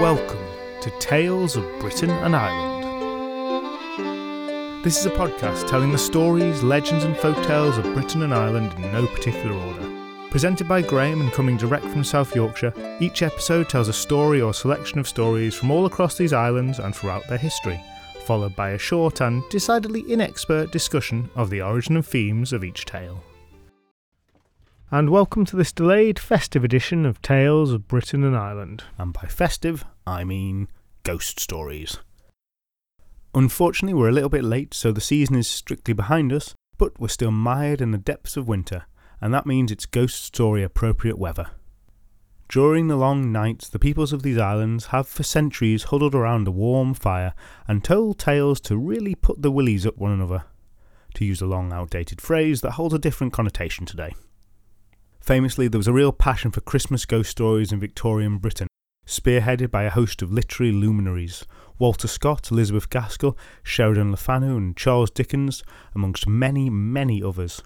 [0.00, 0.44] Welcome
[0.82, 2.84] to Tales of Britain and Ireland.
[4.84, 8.82] This is a podcast telling the stories, legends, and folktales of Britain and Ireland in
[8.92, 9.90] no particular order.
[10.30, 14.52] Presented by Graham and coming direct from South Yorkshire, each episode tells a story or
[14.52, 17.80] selection of stories from all across these islands and throughout their history,
[18.26, 22.84] followed by a short and decidedly inexpert discussion of the origin and themes of each
[22.84, 23.22] tale.
[24.90, 28.84] And welcome to this delayed festive edition of Tales of Britain and Ireland.
[28.98, 30.68] And by festive, I mean
[31.04, 31.98] ghost stories.
[33.34, 37.08] Unfortunately, we're a little bit late, so the season is strictly behind us, but we're
[37.08, 38.84] still mired in the depths of winter,
[39.22, 41.48] and that means it's ghost story appropriate weather.
[42.48, 46.52] During the long nights, the peoples of these islands have for centuries huddled around a
[46.52, 47.32] warm fire
[47.66, 50.44] and told tales to really put the willies up one another,
[51.14, 54.14] to use a long outdated phrase that holds a different connotation today.
[55.24, 58.66] Famously, there was a real passion for Christmas ghost stories in Victorian Britain,
[59.06, 61.46] spearheaded by a host of literary luminaries
[61.78, 67.62] Walter Scott, Elizabeth Gaskell, Sheridan Le Fanu, and Charles Dickens, amongst many, many others,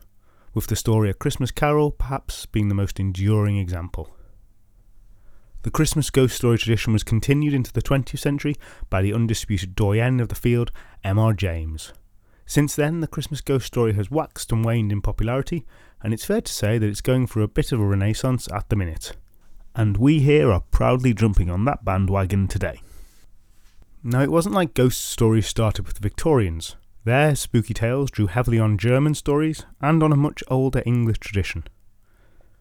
[0.55, 4.08] with the story A Christmas Carol perhaps being the most enduring example.
[5.62, 8.55] The Christmas ghost story tradition was continued into the 20th century
[8.88, 10.70] by the undisputed doyen of the field,
[11.02, 11.33] M.R.
[11.33, 11.92] James.
[12.46, 15.66] Since then, the Christmas ghost story has waxed and waned in popularity,
[16.02, 18.68] and it's fair to say that it's going through a bit of a renaissance at
[18.68, 19.16] the minute.
[19.74, 22.80] And we here are proudly jumping on that bandwagon today.
[24.02, 26.77] Now, it wasn't like ghost stories started with the Victorians.
[27.05, 31.64] Their spooky tales drew heavily on German stories and on a much older English tradition.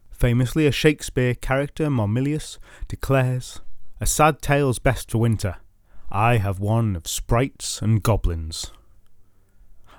[0.10, 2.58] Famously, a Shakespeare character, Mamillius,
[2.88, 3.62] declares,
[4.02, 5.58] A sad tale's best for winter.
[6.10, 8.72] I have one of sprites and goblins.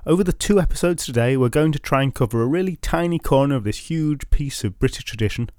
[0.07, 3.57] Over the two episodes today, we're going to try and cover a really tiny corner
[3.57, 5.51] of this huge piece of British tradition,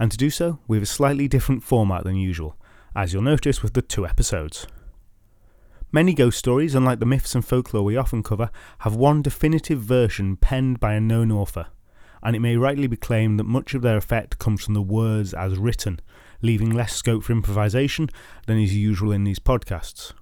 [0.00, 2.56] and to do so, we have a slightly different format than usual,
[2.96, 4.66] as you'll notice with the two episodes.
[5.92, 8.50] Many ghost stories, unlike the myths and folklore we often cover,
[8.80, 11.68] have one definitive version penned by a known author,
[12.20, 15.32] and it may rightly be claimed that much of their effect comes from the words
[15.32, 16.00] as written,
[16.42, 18.10] leaving less scope for improvisation
[18.48, 20.12] than is usual in these podcasts.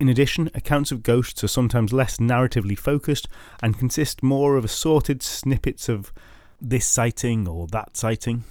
[0.00, 3.26] In addition, accounts of ghosts are sometimes less narratively focused
[3.60, 6.12] and consist more of assorted snippets of
[6.60, 8.44] this sighting or that sighting.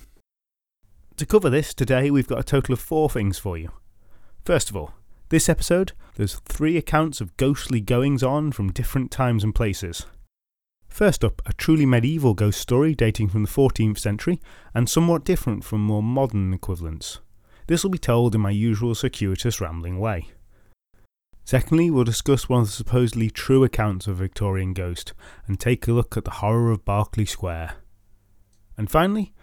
[1.15, 3.71] To cover this, today we've got a total of four things for you.
[4.43, 4.93] First of all,
[5.29, 10.05] this episode, there's three accounts of ghostly goings on from different times and places.
[10.89, 14.41] First up, a truly medieval ghost story dating from the 14th century
[14.73, 17.19] and somewhat different from more modern equivalents.
[17.67, 20.29] This will be told in my usual circuitous rambling way.
[21.47, 25.13] Secondly, we'll discuss one of the supposedly true accounts of a Victorian ghost
[25.47, 27.75] and take a look at the horror of Berkeley Square.
[28.75, 29.33] And finally,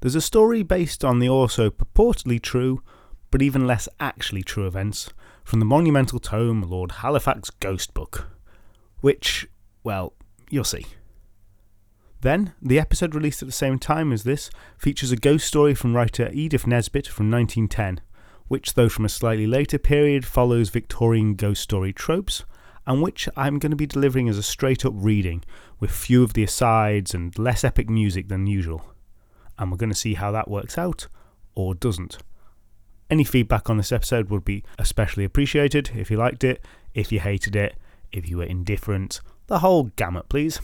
[0.00, 2.82] there's a story based on the also purportedly true,
[3.30, 5.08] but even less actually true events
[5.42, 8.28] from the monumental tome Lord Halifax Ghost Book,
[9.00, 9.48] which,
[9.82, 10.12] well,
[10.50, 10.84] you'll see.
[12.20, 15.96] Then, the episode released at the same time as this features a ghost story from
[15.96, 18.04] writer Edith Nesbit from 1910
[18.48, 22.44] which, though from a slightly later period, follows Victorian ghost story tropes,
[22.86, 25.44] and which I'm going to be delivering as a straight up reading,
[25.80, 28.84] with few of the asides and less epic music than usual.
[29.58, 31.08] And we're going to see how that works out,
[31.54, 32.18] or doesn't.
[33.10, 37.20] Any feedback on this episode would be especially appreciated if you liked it, if you
[37.20, 37.76] hated it,
[38.12, 40.60] if you were indifferent, the whole gamut, please.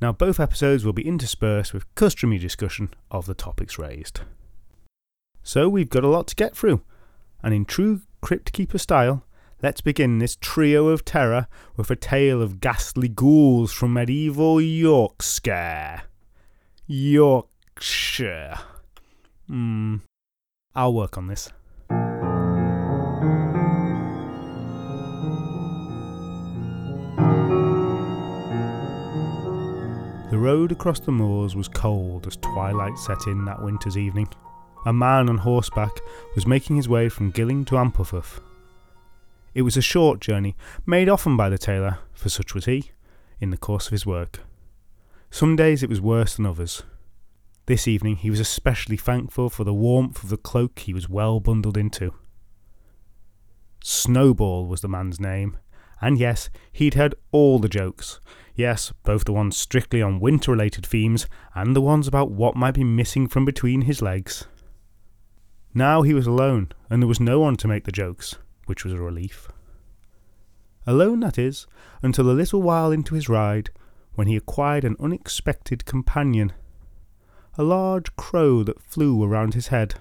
[0.00, 4.20] Now, both episodes will be interspersed with customary discussion of the topics raised.
[5.46, 6.82] So we've got a lot to get through.
[7.40, 9.24] And in true Crypt Keeper style,
[9.62, 11.46] let's begin this trio of terror
[11.76, 16.02] with a tale of ghastly ghouls from medieval Yorkshire.
[16.88, 18.58] Yorkshire.
[19.46, 19.98] Hmm.
[20.74, 21.52] I'll work on this.
[30.28, 34.26] The road across the moors was cold as twilight set in that winter's evening
[34.86, 35.90] a man on horseback
[36.36, 38.40] was making his way from Gilling to Ampleforth.
[39.52, 40.54] It was a short journey,
[40.86, 42.92] made often by the tailor, for such was he,
[43.40, 44.40] in the course of his work.
[45.28, 46.84] Some days it was worse than others.
[47.66, 51.40] This evening he was especially thankful for the warmth of the cloak he was well
[51.40, 52.14] bundled into.
[53.82, 55.56] Snowball was the man's name,
[56.00, 58.20] and yes, he'd heard all the jokes.
[58.54, 62.74] Yes, both the ones strictly on winter related themes and the ones about what might
[62.74, 64.46] be missing from between his legs.
[65.76, 68.94] Now he was alone, and there was no one to make the jokes, which was
[68.94, 69.48] a relief.
[70.86, 71.66] Alone, that is,
[72.00, 73.68] until a little while into his ride,
[74.14, 76.54] when he acquired an unexpected companion.
[77.58, 79.96] a large crow that flew around his head.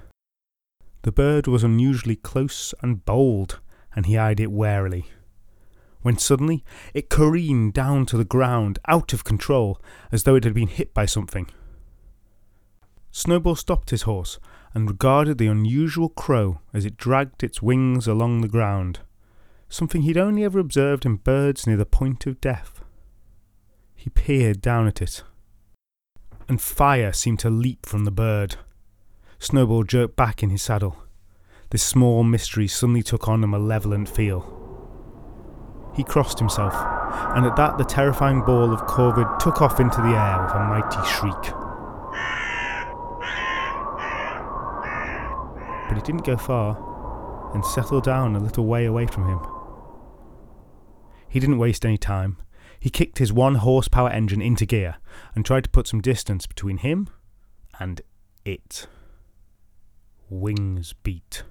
[1.02, 3.60] The bird was unusually close and bold,
[3.94, 5.08] and he eyed it warily.
[6.02, 6.64] When suddenly
[6.94, 10.94] it careened down to the ground, out of control, as though it had been hit
[10.94, 11.50] by something.
[13.12, 14.40] Snowball stopped his horse
[14.76, 19.00] and regarded the unusual crow as it dragged its wings along the ground,
[19.70, 22.84] something he'd only ever observed in birds near the point of death.
[23.96, 25.24] He peered down at it,
[26.50, 28.58] and fire seemed to leap from the bird.
[29.40, 30.98] Snowball jerked back in his saddle.
[31.70, 34.62] This small mystery suddenly took on a malevolent feel.
[35.96, 36.76] He crossed himself,
[37.36, 40.60] and at that the terrifying ball of corvid took off into the air with a
[40.60, 41.65] mighty shriek.
[45.88, 49.40] But it didn't go far, and settled down a little way away from him.
[51.28, 52.38] He didn't waste any time.
[52.80, 54.98] He kicked his one horsepower engine into gear
[55.34, 57.10] and tried to put some distance between him
[57.80, 58.02] and
[58.46, 58.88] it.
[60.30, 61.44] Wings beat.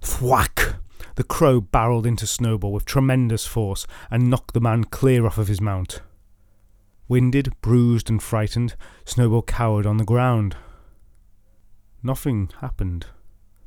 [0.00, 0.76] Thwack!
[1.16, 5.48] The crow barreled into Snowball with tremendous force and knocked the man clear off of
[5.48, 6.00] his mount.
[7.08, 10.56] Winded, bruised, and frightened, Snowball cowered on the ground.
[12.02, 13.06] Nothing happened.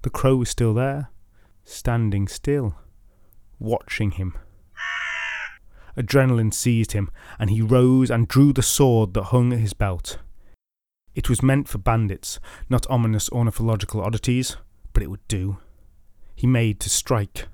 [0.06, 1.10] The crow was still there,
[1.64, 2.76] standing still,
[3.58, 4.38] watching him.
[5.98, 7.10] Adrenaline seized him,
[7.40, 10.20] and he rose and drew the sword that hung at his belt.
[11.16, 14.58] It was meant for bandits, not ominous ornithological oddities,
[14.94, 15.58] but it would do.
[16.36, 17.48] He made to strike.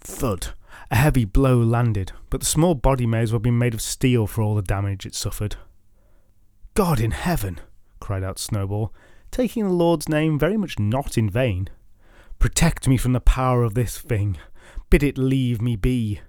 [0.00, 0.54] Thud!
[0.90, 3.82] A heavy blow landed, but the small body may as well have been made of
[3.82, 5.56] steel for all the damage it suffered.
[6.72, 7.60] God in heaven!
[8.00, 8.90] cried out Snowball,
[9.30, 11.68] taking the Lord's name very much not in vain.
[12.38, 14.38] Protect me from the power of this thing.
[14.90, 16.20] Bid it leave me be.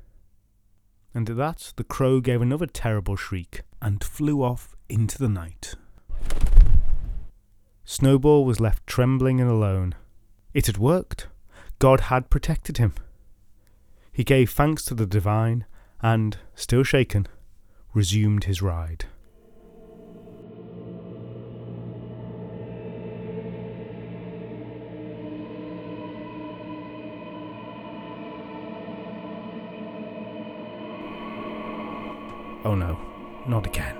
[1.13, 5.75] And at that the crow gave another terrible shriek and flew off into the night.
[7.85, 9.95] Snowball was left trembling and alone.
[10.53, 11.27] It had worked.
[11.79, 12.93] God had protected him.
[14.11, 15.65] He gave thanks to the divine
[16.01, 17.27] and, still shaken,
[17.93, 19.05] resumed his ride.
[32.67, 32.99] Oh no,
[33.47, 33.95] not again.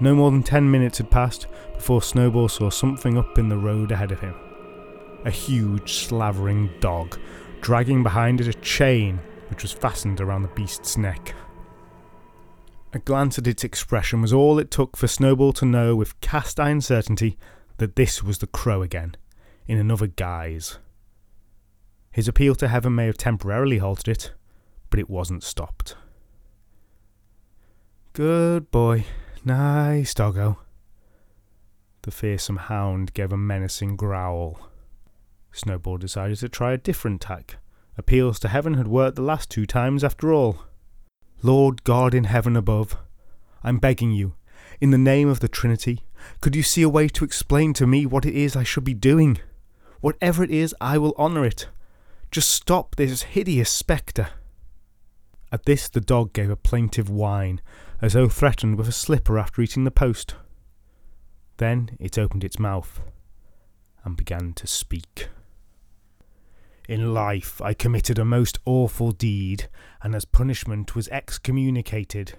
[0.00, 3.90] No more than ten minutes had passed before Snowball saw something up in the road
[3.90, 4.34] ahead of him
[5.24, 7.18] a huge slavering dog,
[7.62, 9.18] dragging behind it a chain
[9.48, 11.34] which was fastened around the beast's neck.
[12.92, 16.60] A glance at its expression was all it took for Snowball to know with cast
[16.60, 17.38] iron certainty
[17.78, 19.16] that this was the crow again,
[19.66, 20.78] in another guise.
[22.10, 24.32] His appeal to heaven may have temporarily halted it,
[24.90, 25.96] but it wasn't stopped.
[28.12, 29.04] Good boy.
[29.44, 30.58] Nice doggo.
[32.02, 34.58] The fearsome hound gave a menacing growl.
[35.52, 37.58] Snowball decided to try a different tack.
[37.96, 40.64] Appeals to heaven had worked the last two times after all.
[41.40, 42.96] Lord God in heaven above,
[43.62, 44.34] I'm begging you,
[44.80, 46.00] in the name of the Trinity,
[46.40, 48.92] could you see a way to explain to me what it is I should be
[48.92, 49.38] doing?
[50.00, 51.68] Whatever it is, I will honour it.
[52.32, 54.30] Just stop this hideous spectre.
[55.52, 57.60] At this, the dog gave a plaintive whine,
[58.00, 60.34] as though threatened with a slipper after eating the post.
[61.58, 63.00] Then it opened its mouth
[64.04, 65.28] and began to speak.
[66.88, 69.68] In life I committed a most awful deed,
[70.02, 72.32] and as punishment was excommunicated.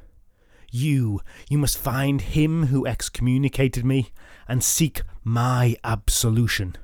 [0.72, 4.12] You, you must find him who excommunicated me,
[4.48, 6.76] and seek my absolution.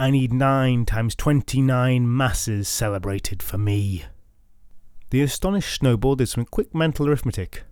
[0.00, 4.04] I need nine times twenty nine masses celebrated for me.
[5.10, 7.64] The astonished Snowball did some quick mental arithmetic.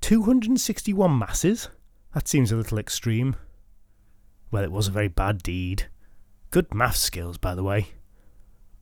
[0.00, 1.68] 261 masses?
[2.14, 3.36] That seems a little extreme.
[4.50, 5.88] Well, it was a very bad deed.
[6.50, 7.88] Good math skills, by the way.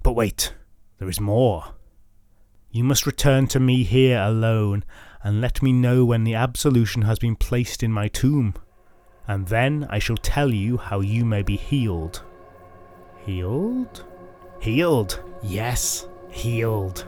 [0.03, 0.55] But wait,
[0.99, 1.75] there is more.
[2.71, 4.85] You must return to me here alone,
[5.25, 8.55] and let me know when the absolution has been placed in my tomb,
[9.27, 12.23] and then I shall tell you how you may be healed.
[13.25, 14.05] Healed?
[14.61, 15.21] Healed!
[15.43, 17.07] Yes, healed.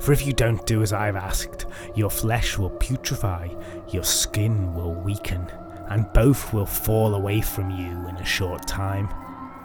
[0.00, 3.56] For if you don't do as I've asked, your flesh will putrefy,
[3.92, 5.46] your skin will weaken,
[5.88, 9.08] and both will fall away from you in a short time,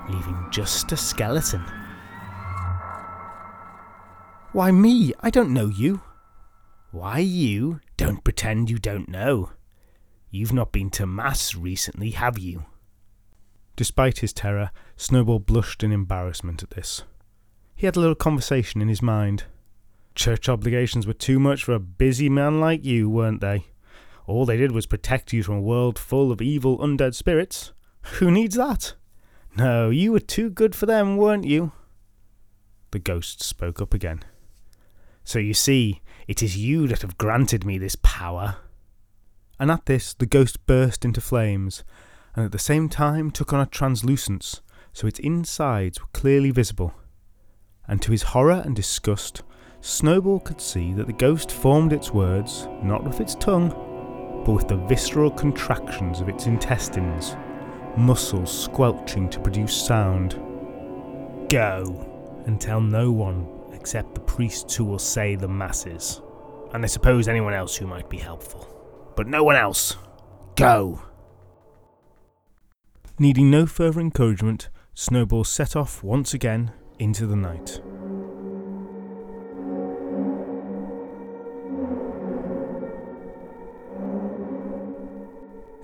[0.09, 1.63] leaving just a skeleton.
[4.51, 5.13] Why me?
[5.21, 6.01] I don't know you.
[6.91, 7.79] Why you?
[7.97, 9.51] Don't pretend you don't know.
[10.29, 12.65] You've not been to Mass recently, have you?
[13.75, 17.03] Despite his terror, Snowball blushed in embarrassment at this.
[17.75, 19.45] He had a little conversation in his mind.
[20.15, 23.65] Church obligations were too much for a busy man like you, weren't they?
[24.25, 27.73] all they did was protect you from a world full of evil undead spirits.
[28.19, 28.93] Who needs that?
[29.55, 31.71] No, you were too good for them, weren't you?
[32.91, 34.23] The ghost spoke up again.
[35.23, 38.57] So you see, it is you that have granted me this power.
[39.59, 41.83] And at this, the ghost burst into flames,
[42.35, 46.93] and at the same time took on a translucence, so its insides were clearly visible.
[47.87, 49.43] And to his horror and disgust,
[49.85, 53.67] Snowball could see that the ghost formed its words not with its tongue,
[54.45, 57.35] but with the visceral contractions of its intestines,
[57.97, 60.39] muscles squelching to produce sound.
[61.49, 66.21] Go and tell no one except the priests who will say the masses,
[66.73, 69.13] and I suppose anyone else who might be helpful.
[69.17, 69.97] But no one else.
[70.55, 71.01] Go!
[73.19, 77.81] Needing no further encouragement, Snowball set off once again into the night.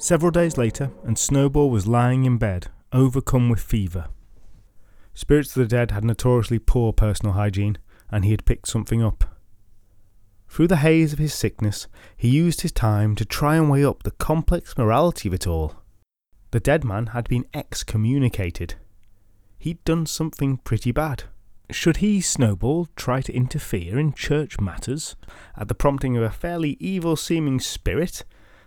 [0.02, 4.08] Several days later, and Snowball was lying in bed, overcome with fever.
[5.14, 7.78] Spirits of the Dead had notoriously poor personal hygiene,
[8.10, 9.38] and he had picked something up.
[10.48, 14.04] Through the haze of his sickness, he used his time to try and weigh up
[14.04, 15.76] the complex morality of it all.
[16.52, 18.76] The dead man had been excommunicated.
[19.58, 21.24] He'd done something pretty bad.
[21.72, 25.18] Should he, Snowball, try to interfere in church matters
[25.58, 28.24] at the prompting of a fairly evil seeming spirit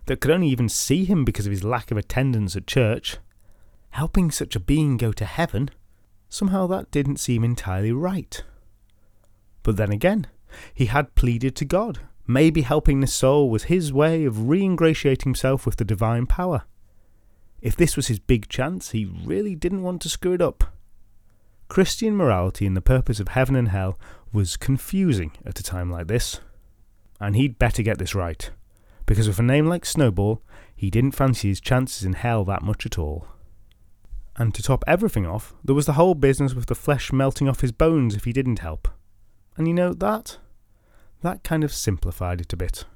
[0.06, 3.18] that could only even see him because of his lack of attendance at church?
[3.90, 5.70] Helping such a being go to heaven?
[6.28, 8.42] Somehow that didn't seem entirely right.
[9.62, 10.26] But then again,
[10.74, 12.00] he had pleaded to God.
[12.26, 16.64] Maybe helping this soul was his way of re ingratiating himself with the divine power.
[17.60, 20.64] If this was his big chance, he really didn't want to screw it up.
[21.68, 23.98] Christian morality and the purpose of heaven and hell
[24.32, 26.40] was confusing at a time like this.
[27.20, 28.50] And he'd better get this right,
[29.12, 30.40] because with a name like Snowball,
[30.74, 33.26] he didn't fancy his chances in hell that much at all.
[34.36, 37.60] And to top everything off, there was the whole business with the flesh melting off
[37.60, 38.88] his bones if he didn't help.
[39.58, 40.38] And you know that?
[41.20, 42.86] That kind of simplified it a bit.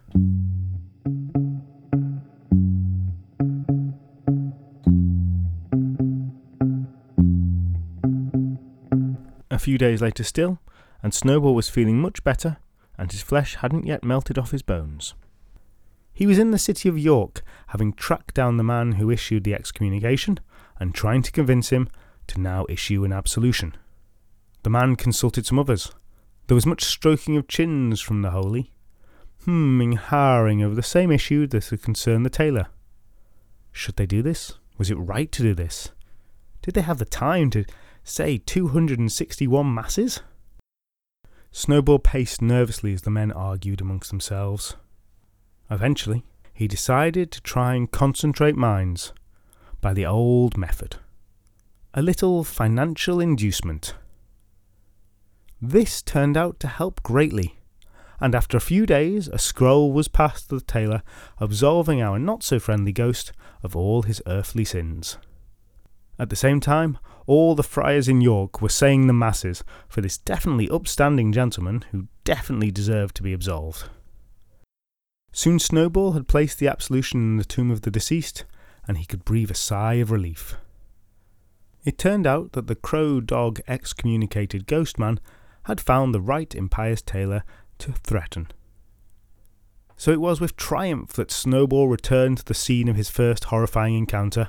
[9.51, 10.61] A few days later still,
[11.03, 12.57] and Snowball was feeling much better,
[12.97, 15.13] and his flesh hadn't yet melted off his bones.
[16.17, 19.55] He was in the city of York, having tracked down the man who issued the
[19.55, 20.41] excommunication,
[20.81, 21.89] and trying to convince him
[22.27, 23.77] to now issue an absolution.
[24.63, 25.93] The man consulted some others,
[26.47, 28.71] there was much stroking of chins from the holy,
[29.45, 32.69] hmming, harring over the same issue that had concerned the tailor.
[33.73, 34.55] Should they do this?
[34.79, 35.91] Was it right to do this?
[36.63, 37.65] Did they have the time to
[38.05, 40.21] say 261 masses?
[41.51, 44.77] Snowball paced nervously as the men argued amongst themselves.
[45.71, 49.13] Eventually, he decided to try and concentrate minds
[49.81, 50.97] by the old method
[51.97, 53.95] a little financial inducement.
[55.63, 57.59] This turned out to help greatly,
[58.21, 61.03] and after a few days a scroll was passed to the tailor
[61.39, 63.33] absolving our not so friendly ghost
[63.63, 65.17] of all his earthly sins.
[66.19, 70.19] At the same time, all the friars in York were saying the masses for this
[70.19, 73.89] definitely upstanding gentleman who definitely deserved to be absolved.
[75.37, 78.47] Soon Snowball had placed the absolution in the tomb of the deceased,
[78.89, 80.57] and he could breathe a sigh of relief.
[81.85, 85.21] It turned out that the crow dog excommunicated ghost man
[85.65, 87.45] had found the right impious tailor
[87.81, 88.49] to threaten.
[89.99, 93.95] So it was with triumph that Snowball returned to the scene of his first horrifying
[93.95, 94.49] encounter.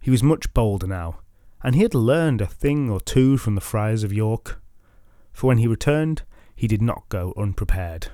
[0.00, 1.20] He was much bolder now,
[1.62, 4.60] and he had learned a thing or two from the friars of York,
[5.32, 6.22] for when he returned,
[6.56, 8.08] he did not go unprepared.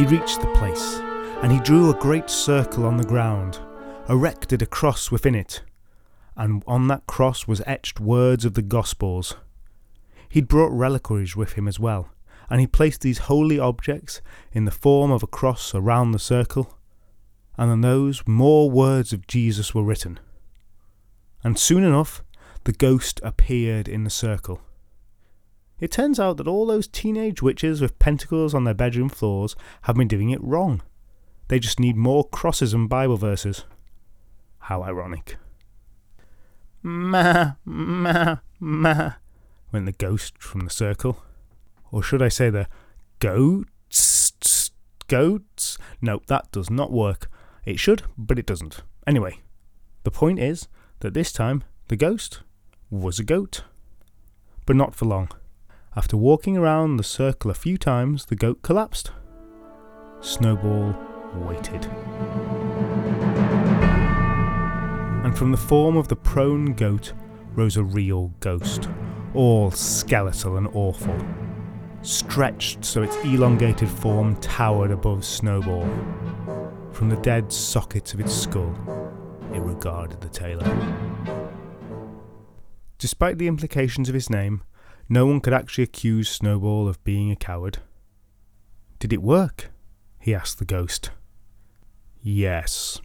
[0.00, 0.98] He reached the place,
[1.42, 3.58] and he drew a great circle on the ground,
[4.08, 5.60] erected a cross within it,
[6.34, 9.36] and on that cross was etched words of the Gospels.
[10.30, 12.08] He'd brought reliquaries with him as well,
[12.48, 16.78] and he placed these holy objects in the form of a cross around the circle,
[17.58, 20.18] and on those more words of Jesus were written.
[21.44, 22.24] And soon enough,
[22.64, 24.62] the ghost appeared in the circle.
[25.80, 29.96] It turns out that all those teenage witches with pentacles on their bedroom floors have
[29.96, 30.82] been doing it wrong.
[31.48, 33.64] They just need more crosses and Bible verses.
[34.58, 35.36] How ironic.
[36.82, 39.12] Ma, ma, ma,
[39.72, 41.24] went the ghost from the circle.
[41.90, 42.68] Or should I say the
[43.18, 44.70] goats?
[45.08, 45.76] Goats?
[46.00, 47.28] No, that does not work.
[47.64, 48.82] It should, but it doesn't.
[49.06, 49.40] Anyway,
[50.04, 50.68] the point is
[51.00, 52.42] that this time the ghost
[52.90, 53.64] was a goat.
[54.66, 55.30] But not for long.
[56.00, 59.12] After walking around the circle a few times, the goat collapsed.
[60.22, 60.96] Snowball
[61.34, 61.84] waited.
[65.26, 67.12] And from the form of the prone goat
[67.52, 68.88] rose a real ghost,
[69.34, 71.18] all skeletal and awful,
[72.00, 75.86] stretched so its elongated form towered above Snowball.
[76.92, 78.74] From the dead sockets of its skull,
[79.52, 80.64] it regarded the tailor.
[82.96, 84.62] Despite the implications of his name,
[85.10, 87.78] no one could actually accuse Snowball of being a coward.
[89.00, 89.70] Did it work?
[90.20, 91.10] he asked the ghost.
[92.22, 93.00] Yes,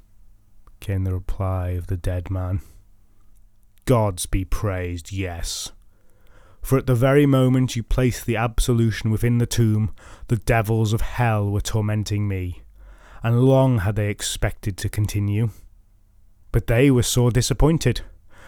[0.80, 2.62] came the reply of the dead man.
[3.86, 5.72] Gods be praised, yes.
[6.62, 9.92] For at the very moment you placed the absolution within the tomb,
[10.28, 12.62] the devils of hell were tormenting me,
[13.24, 15.50] and long had they expected to continue.
[16.52, 18.02] But they were sore disappointed,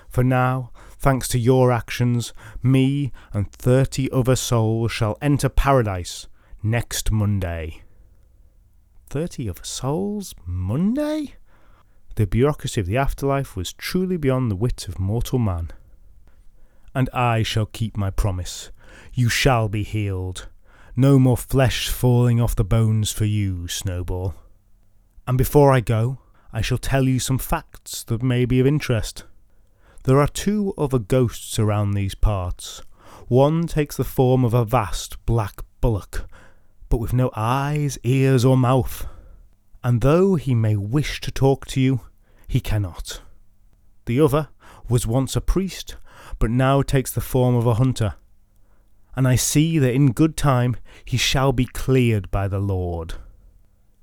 [0.10, 6.28] for now, thanks to your actions, me and thirty other souls shall enter paradise
[6.64, 7.84] next Monday.
[9.10, 10.36] Thirty other souls?
[10.46, 11.36] Monday?
[12.16, 15.72] The bureaucracy of the afterlife was truly beyond the wit of mortal man.
[16.96, 18.72] And I shall keep my promise.
[19.14, 20.48] You shall be healed.
[20.96, 24.34] No more flesh falling off the bones for you, Snowball.
[25.28, 26.18] And before I go,
[26.52, 29.26] I shall tell you some facts that may be of interest.
[30.08, 32.82] There are two other ghosts around these parts.
[33.28, 36.28] One takes the form of a vast black bullock,
[36.90, 39.06] but with no eyes, ears, or mouth
[39.88, 42.02] and though he may wish to talk to you,
[42.46, 43.22] he cannot.
[44.06, 44.50] The other
[44.90, 45.96] was once a priest,
[46.40, 48.16] but now takes the form of a hunter.
[49.16, 53.14] And I see that in good time he shall be cleared by the Lord.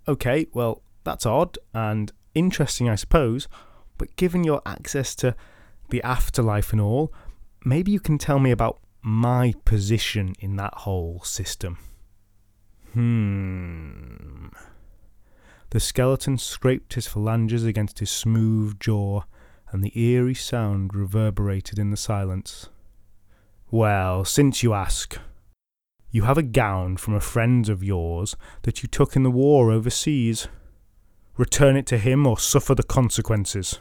[0.09, 3.47] Okay, well, that's odd and interesting, I suppose,
[3.99, 5.37] but given your access to
[5.91, 7.13] the afterlife and all,
[7.65, 11.79] maybe you can tell me about my position in that whole system.
[12.93, 14.49] Hmm.
[15.71, 19.23] The skeleton scraped his phalanges against his smooth jaw,
[19.71, 22.69] and the eerie sound reverberated in the silence.
[23.71, 25.19] Well, since you ask,
[26.13, 29.73] you have a gown from a friend of yours that you took in the war
[29.73, 30.47] overseas.
[31.37, 33.81] Return it to him or suffer the consequences.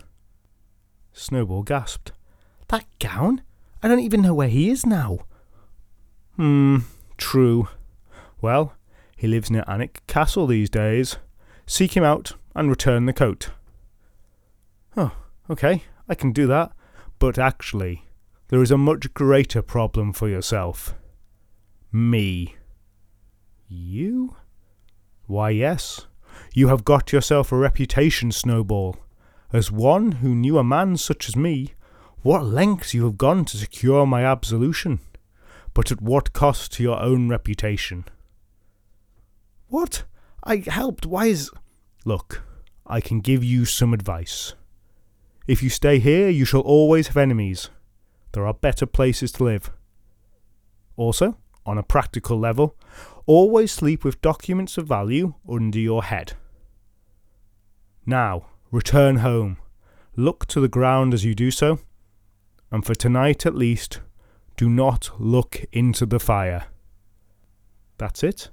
[1.13, 2.11] Snowball gasped.
[2.67, 3.41] That gown?
[3.81, 5.19] I don't even know where he is now.
[6.35, 6.79] Hmm,
[7.17, 7.67] true.
[8.41, 8.73] Well,
[9.15, 11.17] he lives near Alnwick Castle these days.
[11.65, 13.49] Seek him out and return the coat.
[14.97, 15.15] Oh,
[15.49, 16.71] okay, I can do that.
[17.19, 18.03] But actually,
[18.49, 20.95] there is a much greater problem for yourself.
[21.91, 22.55] Me.
[23.67, 24.35] You?
[25.27, 26.07] Why, yes.
[26.53, 28.97] You have got yourself a reputation, Snowball.
[29.53, 31.75] As one who knew a man such as me,
[32.23, 34.99] what lengths you have gone to secure my absolution.
[35.75, 38.05] But at what cost to your own reputation?
[39.67, 40.05] What?
[40.43, 41.05] I helped.
[41.05, 41.51] Why is.
[42.03, 42.41] Look,
[42.87, 44.55] I can give you some advice.
[45.45, 47.69] If you stay here, you shall always have enemies.
[48.31, 49.69] There are better places to live.
[50.95, 52.75] Also, on a practical level,
[53.27, 56.33] always sleep with documents of value under your head.
[58.05, 59.57] Now, return home.
[60.15, 61.79] Look to the ground as you do so.
[62.71, 63.99] And for tonight at least,
[64.57, 66.65] do not look into the fire.
[67.99, 68.49] That's it.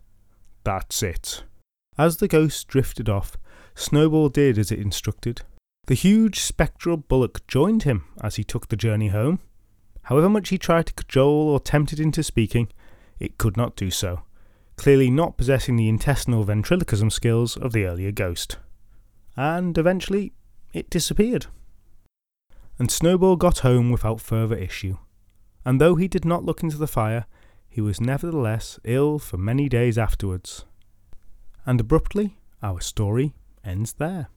[0.62, 1.44] That's it.
[1.96, 3.38] As the ghost drifted off,
[3.74, 5.40] Snowball did as it instructed.
[5.87, 9.40] The huge spectral bullock joined him as he took the journey home.
[10.02, 12.68] However much he tried to cajole or tempt it into speaking,
[13.18, 14.22] it could not do so,
[14.76, 18.59] clearly not possessing the intestinal ventriloquism skills of the earlier ghost.
[19.36, 20.32] And eventually,
[20.72, 21.46] it disappeared.
[22.78, 24.98] And Snowball got home without further issue.
[25.64, 27.26] And though he did not look into the fire,
[27.68, 30.64] he was nevertheless ill for many days afterwards.
[31.66, 34.28] And abruptly, our story ends there.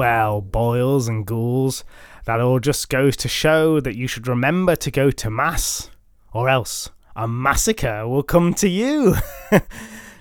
[0.00, 1.84] Well, boils and ghouls,
[2.24, 5.90] that all just goes to show that you should remember to go to Mass,
[6.32, 9.16] or else a massacre will come to you.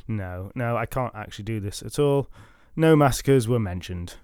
[0.05, 2.27] No, no, I can't actually do this at all.
[2.75, 4.15] No massacres were mentioned.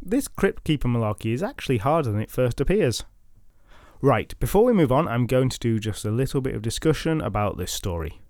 [0.00, 3.04] This Crypt Keeper malarkey is actually harder than it first appears.
[4.00, 7.20] Right, before we move on, I'm going to do just a little bit of discussion
[7.20, 8.20] about this story.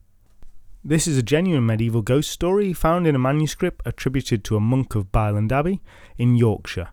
[0.83, 4.95] This is a genuine medieval ghost story found in a manuscript attributed to a monk
[4.95, 5.83] of Byland Abbey
[6.17, 6.89] in Yorkshire,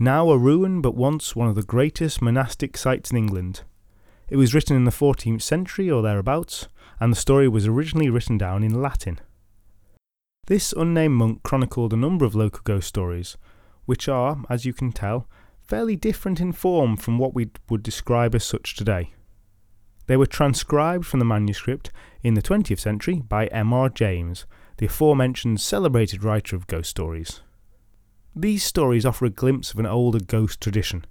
[0.00, 3.62] Now a ruin, but once one of the greatest monastic sites in England.
[4.28, 6.66] It was written in the 14th century or thereabouts,
[6.98, 9.20] and the story was originally written down in Latin.
[10.48, 13.36] This unnamed monk chronicled a number of local ghost stories,
[13.84, 15.28] which are, as you can tell,
[15.62, 19.14] fairly different in form from what we would describe as such today.
[20.08, 23.88] They were transcribed from the manuscript in the 20th century by M.R.
[23.88, 24.46] James,
[24.78, 27.40] the aforementioned celebrated writer of ghost stories.
[28.34, 31.04] These stories offer a glimpse of an older ghost tradition,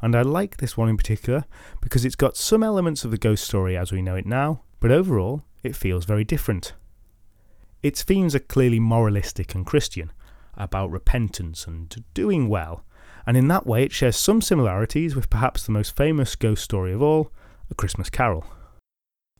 [0.00, 1.44] and I like this one in particular
[1.80, 4.90] because it's got some elements of the ghost story as we know it now, but
[4.90, 6.72] overall it feels very different.
[7.82, 10.12] Its themes are clearly moralistic and Christian,
[10.54, 12.84] about repentance and doing well,
[13.26, 16.92] and in that way it shares some similarities with perhaps the most famous ghost story
[16.92, 17.30] of all,
[17.70, 18.44] a Christmas Carol.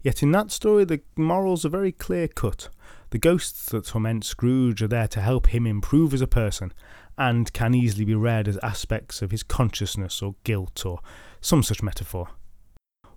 [0.02, 2.68] Yet in that story, the morals are very clear cut.
[3.10, 6.72] The ghosts that torment Scrooge are there to help him improve as a person,
[7.16, 11.00] and can easily be read as aspects of his consciousness or guilt or
[11.40, 12.28] some such metaphor.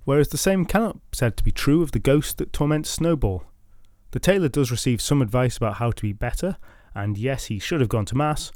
[0.03, 3.43] Whereas the same cannot be said to be true of the ghost that torments Snowball.
[4.11, 6.57] The tailor does receive some advice about how to be better,
[6.93, 8.51] and yes, he should have gone to Mass,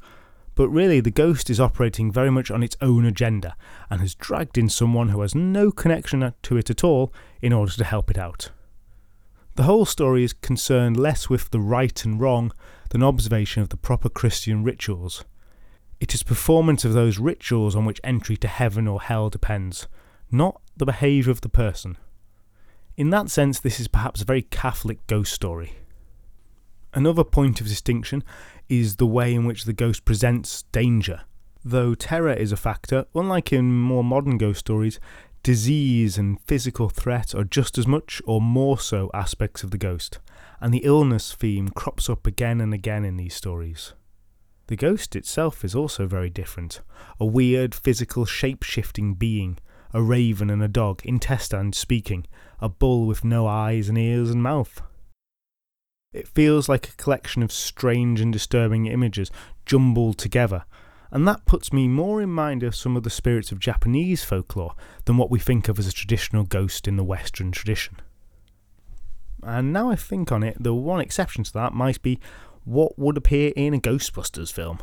[0.60, 3.56] but really, the ghost is operating very much on its own agenda
[3.88, 7.72] and has dragged in someone who has no connection to it at all in order
[7.72, 8.50] to help it out.
[9.54, 12.52] The whole story is concerned less with the right and wrong
[12.90, 15.24] than observation of the proper Christian rituals.
[15.98, 19.88] It is performance of those rituals on which entry to heaven or hell depends,
[20.30, 21.96] not the behaviour of the person.
[22.98, 25.72] In that sense, this is perhaps a very Catholic ghost story.
[26.92, 28.24] Another point of distinction
[28.68, 31.22] is the way in which the ghost presents danger.
[31.64, 34.98] Though terror is a factor, unlike in more modern ghost stories,
[35.42, 40.18] disease and physical threat are just as much or more so aspects of the ghost,
[40.60, 43.94] and the illness theme crops up again and again in these stories.
[44.66, 46.80] The ghost itself is also very different
[47.18, 49.58] a weird, physical, shape shifting being,
[49.92, 52.26] a raven and a dog, intestine speaking,
[52.60, 54.80] a bull with no eyes and ears and mouth.
[56.12, 59.30] It feels like a collection of strange and disturbing images
[59.64, 60.64] jumbled together,
[61.12, 64.74] and that puts me more in mind of some of the spirits of Japanese folklore
[65.04, 67.96] than what we think of as a traditional ghost in the Western tradition.
[69.44, 72.18] And now I think on it, the one exception to that might be
[72.64, 74.80] what would appear in a Ghostbusters film.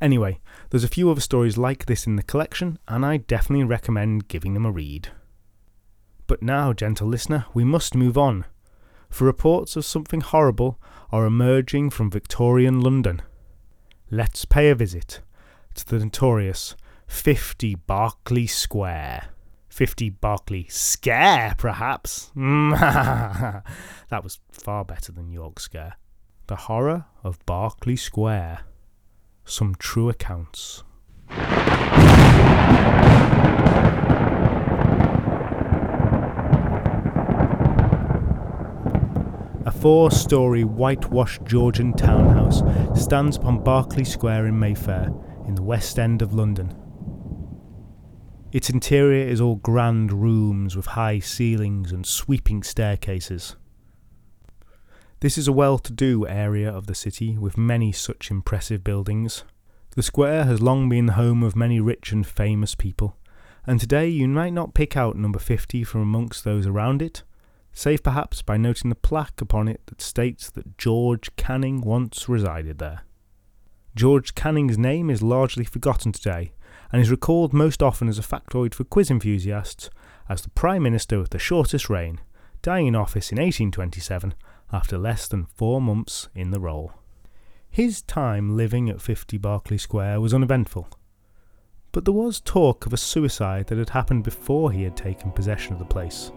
[0.00, 4.26] Anyway, there's a few other stories like this in the collection, and I definitely recommend
[4.26, 5.10] giving them a read.
[6.26, 8.46] But now, gentle listener, we must move on
[9.10, 13.20] for reports of something horrible are emerging from Victorian London.
[14.10, 15.20] Let's pay a visit
[15.74, 19.26] to the notorious 50 Berkeley Square.
[19.68, 22.30] 50 Berkeley Scare, perhaps?
[22.34, 23.62] that
[24.22, 25.96] was far better than York Scare.
[26.46, 28.60] The horror of Berkeley Square.
[29.44, 30.82] Some true accounts.
[39.80, 42.62] Four story whitewashed Georgian townhouse
[43.02, 45.10] stands upon Berkeley Square in Mayfair,
[45.46, 46.76] in the West End of London.
[48.52, 53.56] Its interior is all grand rooms with high ceilings and sweeping staircases.
[55.20, 59.44] This is a well to do area of the city with many such impressive buildings.
[59.96, 63.16] The square has long been the home of many rich and famous people,
[63.66, 67.22] and today you might not pick out number 50 from amongst those around it,
[67.80, 72.76] save perhaps by noting the plaque upon it that states that George Canning once resided
[72.76, 73.04] there.
[73.96, 76.52] George Canning's name is largely forgotten today,
[76.92, 79.88] and is recalled most often as a factoid for quiz enthusiasts
[80.28, 82.20] as the Prime Minister with the shortest reign,
[82.60, 84.34] dying in office in 1827
[84.70, 86.92] after less than four months in the role.
[87.70, 90.86] His time living at 50 Berkeley Square was uneventful,
[91.92, 95.72] but there was talk of a suicide that had happened before he had taken possession
[95.72, 96.30] of the place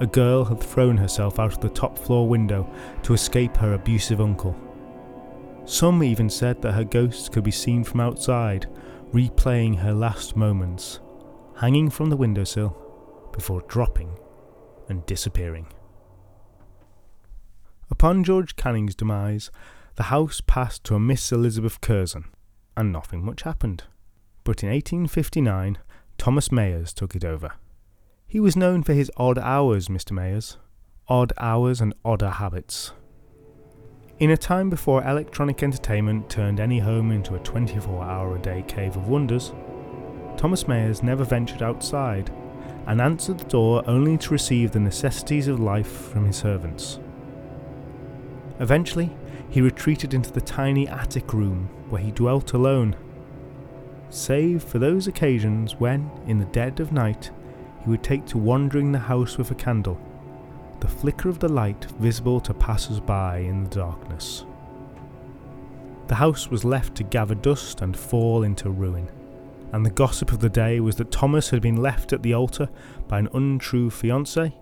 [0.00, 2.68] a girl had thrown herself out of the top floor window
[3.02, 4.56] to escape her abusive uncle.
[5.64, 8.66] Some even said that her ghost could be seen from outside,
[9.12, 11.00] replaying her last moments,
[11.56, 12.76] hanging from the windowsill
[13.32, 14.18] before dropping
[14.88, 15.66] and disappearing.
[17.90, 19.50] Upon George Canning's demise,
[19.96, 22.24] the house passed to a Miss Elizabeth Curzon,
[22.76, 23.84] and nothing much happened.
[24.44, 25.78] But in 1859,
[26.16, 27.52] Thomas Myers took it over.
[28.30, 30.12] He was known for his odd hours, Mr.
[30.12, 30.58] Myers.
[31.08, 32.92] Odd hours and odder habits.
[34.18, 38.62] In a time before electronic entertainment turned any home into a 24 hour a day
[38.68, 39.54] cave of wonders,
[40.36, 42.30] Thomas Myers never ventured outside
[42.86, 46.98] and answered the door only to receive the necessities of life from his servants.
[48.60, 49.10] Eventually,
[49.48, 52.94] he retreated into the tiny attic room where he dwelt alone.
[54.10, 57.30] save for those occasions when, in the dead of night,
[57.82, 60.00] he would take to wandering the house with a candle,
[60.80, 64.44] the flicker of the light visible to passers by in the darkness.
[66.06, 69.10] The house was left to gather dust and fall into ruin,
[69.72, 72.68] and the gossip of the day was that Thomas had been left at the altar
[73.06, 74.54] by an untrue fiancée,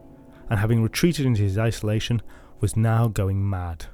[0.50, 2.22] and having retreated into his isolation,
[2.61, 3.87] was now going mad.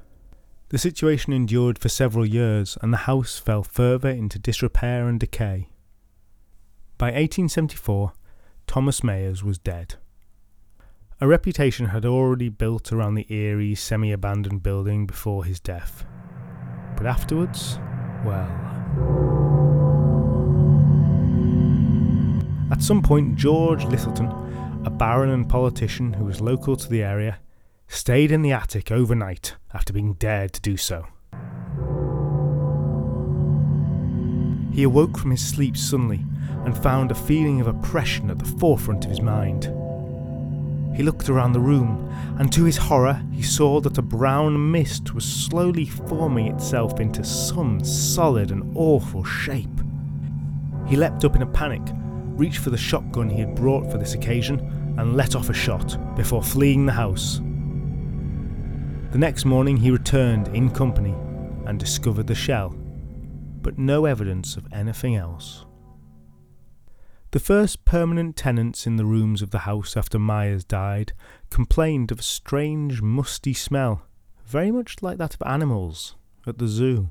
[0.69, 5.69] The situation endured for several years, and the house fell further into disrepair and decay.
[6.97, 8.13] By 1874,
[8.67, 9.95] Thomas Myers was dead.
[11.21, 16.05] A reputation had already built around the eerie, semi abandoned building before his death.
[16.97, 17.79] But afterwards,
[18.25, 18.49] well.
[22.71, 27.39] At some point, George Lyttelton, a baron and politician who was local to the area,
[27.87, 31.05] stayed in the attic overnight after being dared to do so.
[34.73, 36.25] He awoke from his sleep suddenly
[36.65, 39.65] and found a feeling of oppression at the forefront of his mind.
[40.95, 45.13] He looked around the room, and to his horror, he saw that a brown mist
[45.13, 49.81] was slowly forming itself into some solid and awful shape.
[50.87, 51.81] He leapt up in a panic,
[52.37, 54.59] reached for the shotgun he had brought for this occasion,
[54.99, 57.39] and let off a shot before fleeing the house.
[59.11, 61.15] The next morning, he returned in company
[61.65, 62.69] and discovered the shell,
[63.61, 65.65] but no evidence of anything else.
[67.33, 71.13] The first permanent tenants in the rooms of the house after Myers died
[71.49, 74.03] complained of a strange musty smell,
[74.45, 76.15] very much like that of animals
[76.45, 77.09] at the zoo.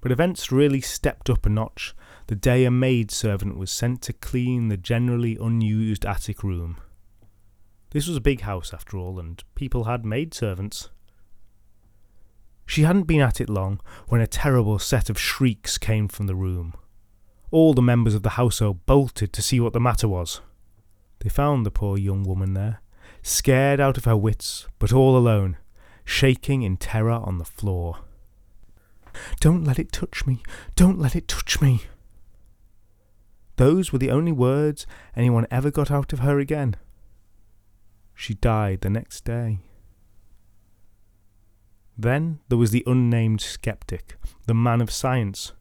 [0.00, 1.92] But events really stepped up a notch
[2.28, 6.76] the day a maid servant was sent to clean the generally unused attic room.
[7.90, 10.90] This was a big house after all, and people had maid servants.
[12.64, 16.36] She hadn't been at it long when a terrible set of shrieks came from the
[16.36, 16.74] room.
[17.54, 20.40] All the members of the household bolted to see what the matter was.
[21.20, 22.80] They found the poor young woman there,
[23.22, 25.56] scared out of her wits, but all alone,
[26.04, 27.98] shaking in terror on the floor.
[29.38, 30.42] Don't let it touch me!
[30.74, 31.82] Don't let it touch me!
[33.54, 36.74] Those were the only words anyone ever got out of her again.
[38.16, 39.60] She died the next day.
[41.96, 44.16] Then there was the unnamed skeptic,
[44.48, 45.52] the man of science,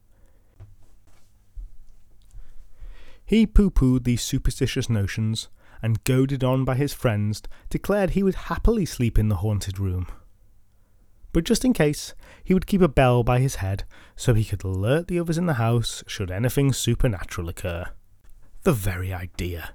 [3.25, 5.49] He pooh poohed these superstitious notions,
[5.81, 10.07] and goaded on by his friends, declared he would happily sleep in the haunted room.
[11.33, 14.63] But just in case, he would keep a bell by his head so he could
[14.63, 17.86] alert the others in the house should anything supernatural occur.
[18.62, 19.73] The very idea.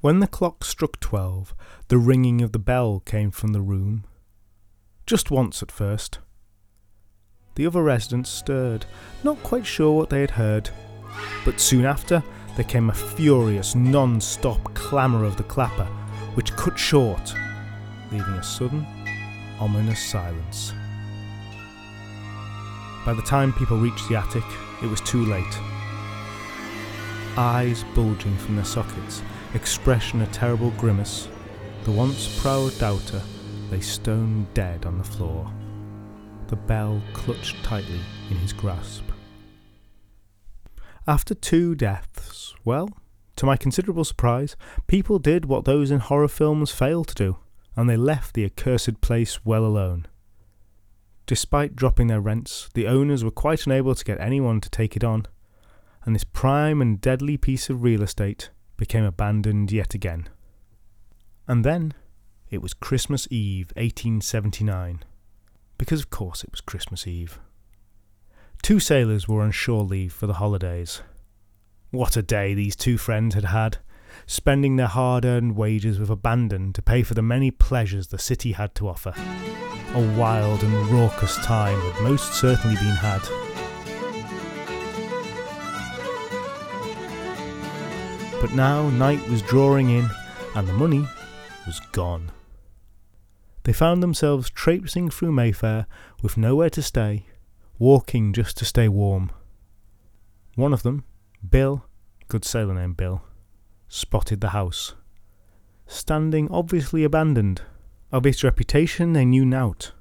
[0.00, 1.54] When the clock struck twelve,
[1.88, 4.04] the ringing of the bell came from the room.
[5.04, 6.20] Just once at first.
[7.56, 8.86] The other residents stirred,
[9.24, 10.70] not quite sure what they had heard,
[11.44, 12.22] but soon after,
[12.56, 15.86] there came a furious, non stop clamour of the clapper,
[16.34, 17.34] which cut short,
[18.10, 18.86] leaving a sudden,
[19.58, 20.72] ominous silence.
[23.04, 24.44] By the time people reached the attic,
[24.82, 25.58] it was too late.
[27.36, 29.22] Eyes bulging from their sockets,
[29.54, 31.28] expression a terrible grimace,
[31.84, 33.22] the once proud doubter
[33.70, 35.50] lay stone dead on the floor,
[36.48, 39.09] the bell clutched tightly in his grasp.
[41.10, 42.88] After two deaths, well,
[43.34, 44.54] to my considerable surprise,
[44.86, 47.38] people did what those in horror films fail to do,
[47.74, 50.06] and they left the accursed place well alone.
[51.26, 55.02] Despite dropping their rents, the owners were quite unable to get anyone to take it
[55.02, 55.26] on,
[56.04, 60.28] and this prime and deadly piece of real estate became abandoned yet again.
[61.48, 61.92] And then
[62.50, 65.02] it was Christmas Eve, 1879.
[65.76, 67.40] Because, of course, it was Christmas Eve.
[68.62, 71.02] Two sailors were on shore leave for the holidays.
[71.90, 73.78] What a day these two friends had had,
[74.26, 78.52] spending their hard earned wages with abandon to pay for the many pleasures the city
[78.52, 79.14] had to offer.
[79.94, 83.22] A wild and raucous time had most certainly been had.
[88.40, 90.08] But now night was drawing in,
[90.54, 91.06] and the money
[91.66, 92.30] was gone.
[93.64, 95.86] They found themselves traipsing through Mayfair
[96.22, 97.26] with nowhere to stay
[97.80, 99.30] walking just to stay warm.
[100.54, 101.02] One of them,
[101.48, 101.86] Bill,
[102.28, 103.22] good sailor name Bill,
[103.88, 104.94] spotted the house.
[105.86, 107.62] Standing obviously abandoned,
[108.12, 109.92] of its reputation they knew nought,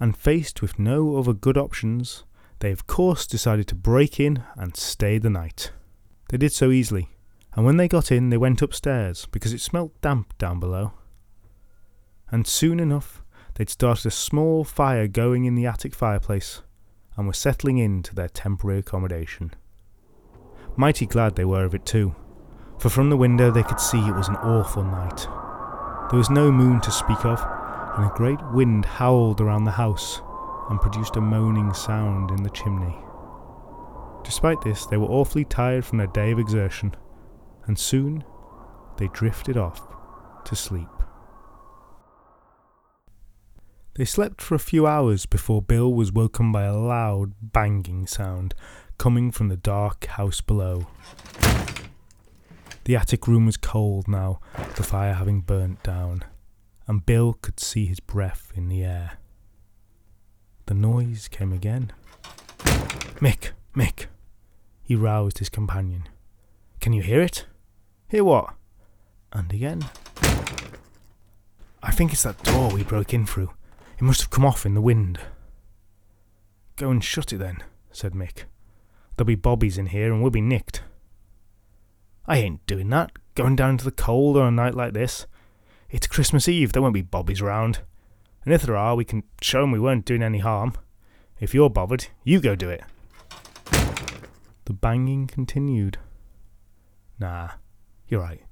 [0.00, 2.24] and faced with no other good options,
[2.58, 5.70] they of course decided to break in and stay the night.
[6.30, 7.08] They did so easily,
[7.54, 10.94] and when they got in, they went upstairs because it smelt damp down below.
[12.32, 13.22] And soon enough,
[13.54, 16.62] they'd started a small fire going in the attic fireplace
[17.16, 19.52] and were settling into their temporary accommodation.
[20.76, 22.14] Mighty glad they were of it too,
[22.78, 25.26] for from the window they could see it was an awful night.
[26.10, 27.40] There was no moon to speak of,
[27.96, 30.20] and a great wind howled around the house
[30.70, 32.96] and produced a moaning sound in the chimney.
[34.22, 36.94] Despite this, they were awfully tired from their day of exertion,
[37.66, 38.24] and soon
[38.96, 39.86] they drifted off
[40.44, 40.88] to sleep.
[44.00, 48.54] They slept for a few hours before Bill was woken by a loud banging sound
[48.96, 50.86] coming from the dark house below.
[52.84, 54.40] The attic room was cold now,
[54.76, 56.24] the fire having burnt down,
[56.88, 59.18] and Bill could see his breath in the air.
[60.64, 61.92] The noise came again.
[63.20, 64.06] Mick, Mick!
[64.82, 66.08] He roused his companion.
[66.80, 67.44] Can you hear it?
[68.08, 68.54] Hear what?
[69.30, 69.84] And again.
[71.82, 73.50] I think it's that door we broke in through.
[74.00, 75.20] It must have come off in the wind.
[76.76, 78.44] Go and shut it then, said Mick.
[79.14, 80.80] There'll be bobbies in here and we'll be nicked.
[82.26, 85.26] I ain't doing that, going down into the cold on a night like this.
[85.90, 87.80] It's Christmas Eve, there won't be bobbies round.
[88.46, 90.72] And if there are, we can show 'em we weren't doing any harm.
[91.38, 92.82] If you're bothered, you go do it.
[94.64, 95.98] The banging continued.
[97.18, 97.50] Nah,
[98.08, 98.46] you're right.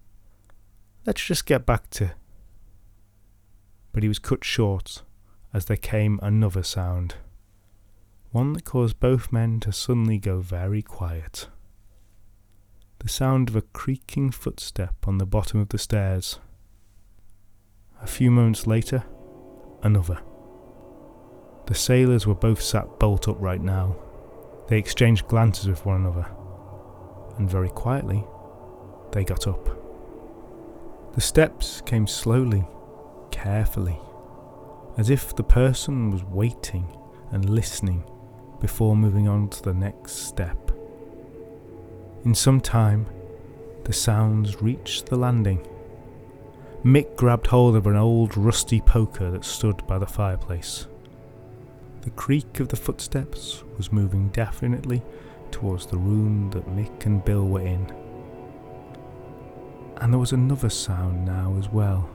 [1.07, 2.15] Let's just get back to.
[3.93, 5.05] But he was cut short
[5.59, 7.17] as there came another sound,
[8.31, 11.49] one that caused both men to suddenly go very quiet.
[13.01, 16.39] The sound of a creaking footstep on the bottom of the stairs.
[18.01, 19.03] A few moments later,
[19.83, 20.21] another.
[21.67, 23.97] The sailors were both sat bolt upright now.
[24.69, 26.29] They exchanged glances with one another,
[27.37, 28.25] and very quietly,
[29.11, 29.69] they got up.
[31.17, 32.65] The steps came slowly,
[33.33, 33.99] carefully
[34.99, 36.93] as if the person was waiting
[37.31, 38.05] and listening
[38.61, 40.73] before moving on to the next step.
[42.25, 43.07] In some time,
[43.85, 45.65] the sounds reached the landing.
[46.85, 50.89] Mick grabbed hold of an old rusty poker that stood by the fireplace.
[52.03, 55.03] The creak of the footsteps was moving definitely
[55.53, 57.87] towards the room that Mick and Bill were in.
[59.99, 62.11] And there was another sound now as well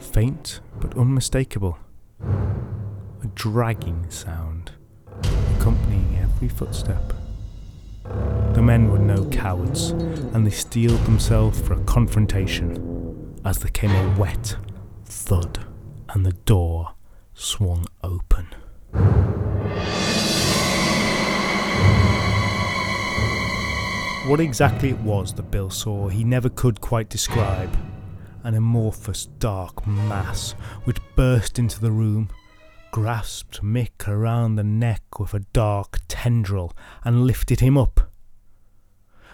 [0.00, 1.78] faint but unmistakable,
[2.22, 4.72] a dragging sound
[5.56, 7.12] accompanying every footstep.
[8.54, 13.90] The men were no cowards, and they steeled themselves for a confrontation as there came
[13.90, 14.56] a wet
[15.04, 15.64] thud
[16.08, 16.94] and the door
[17.34, 18.46] swung open.
[24.26, 27.70] What exactly it was that Bill saw, he never could quite describe
[28.42, 30.52] an amorphous dark mass
[30.84, 32.28] which burst into the room,
[32.90, 36.72] grasped Mick around the neck with a dark tendril,
[37.04, 38.10] and lifted him up.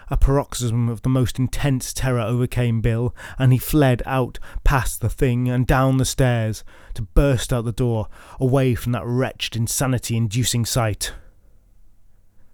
[0.09, 5.09] A paroxysm of the most intense terror overcame Bill, and he fled out past the
[5.09, 8.07] thing and down the stairs to burst out the door,
[8.39, 11.13] away from that wretched insanity inducing sight.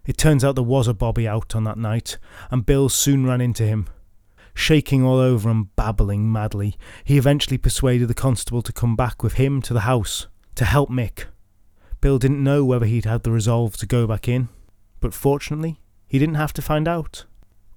[0.06, 2.18] It turns out there was a bobby out on that night,
[2.50, 3.88] and Bill soon ran into him.
[4.54, 9.34] Shaking all over and babbling madly, he eventually persuaded the constable to come back with
[9.34, 11.26] him to the house to help Mick.
[12.02, 14.50] Bill didn't know whether he'd had the resolve to go back in,
[15.00, 17.26] but fortunately, he didn't have to find out.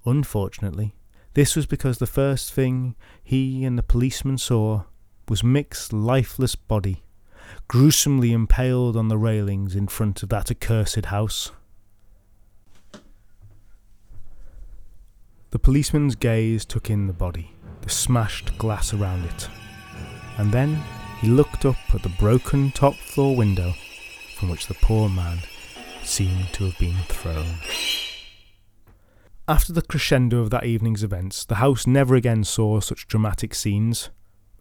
[0.05, 0.93] Unfortunately,
[1.33, 4.83] this was because the first thing he and the policeman saw
[5.27, 7.03] was Mick's lifeless body,
[7.67, 11.51] gruesomely impaled on the railings in front of that accursed house.
[15.49, 19.47] The policeman's gaze took in the body, the smashed glass around it,
[20.37, 20.83] and then
[21.21, 23.73] he looked up at the broken top floor window
[24.35, 25.39] from which the poor man
[26.03, 27.45] seemed to have been thrown.
[29.47, 34.09] After the crescendo of that evening's events, the house never again saw such dramatic scenes.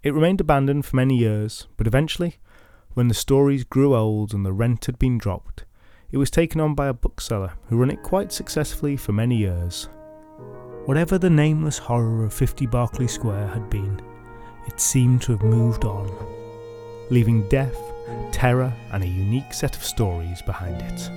[0.04, 2.36] It remained abandoned for many years, but eventually,
[2.94, 5.64] when the stories grew old and the rent had been dropped,
[6.12, 9.88] it was taken on by a bookseller who ran it quite successfully for many years.
[10.86, 14.00] Whatever the nameless horror of 50 Berkeley Square had been,
[14.68, 16.08] it seemed to have moved on,
[17.10, 17.76] leaving death,
[18.30, 21.10] terror, and a unique set of stories behind it.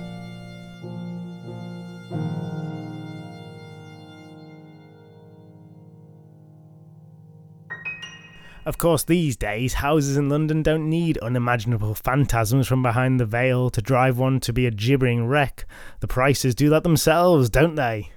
[8.66, 13.70] Of course, these days, houses in London don't need unimaginable phantasms from behind the veil
[13.70, 15.64] to drive one to be a gibbering wreck.
[16.00, 18.10] The prices do that themselves, don't they?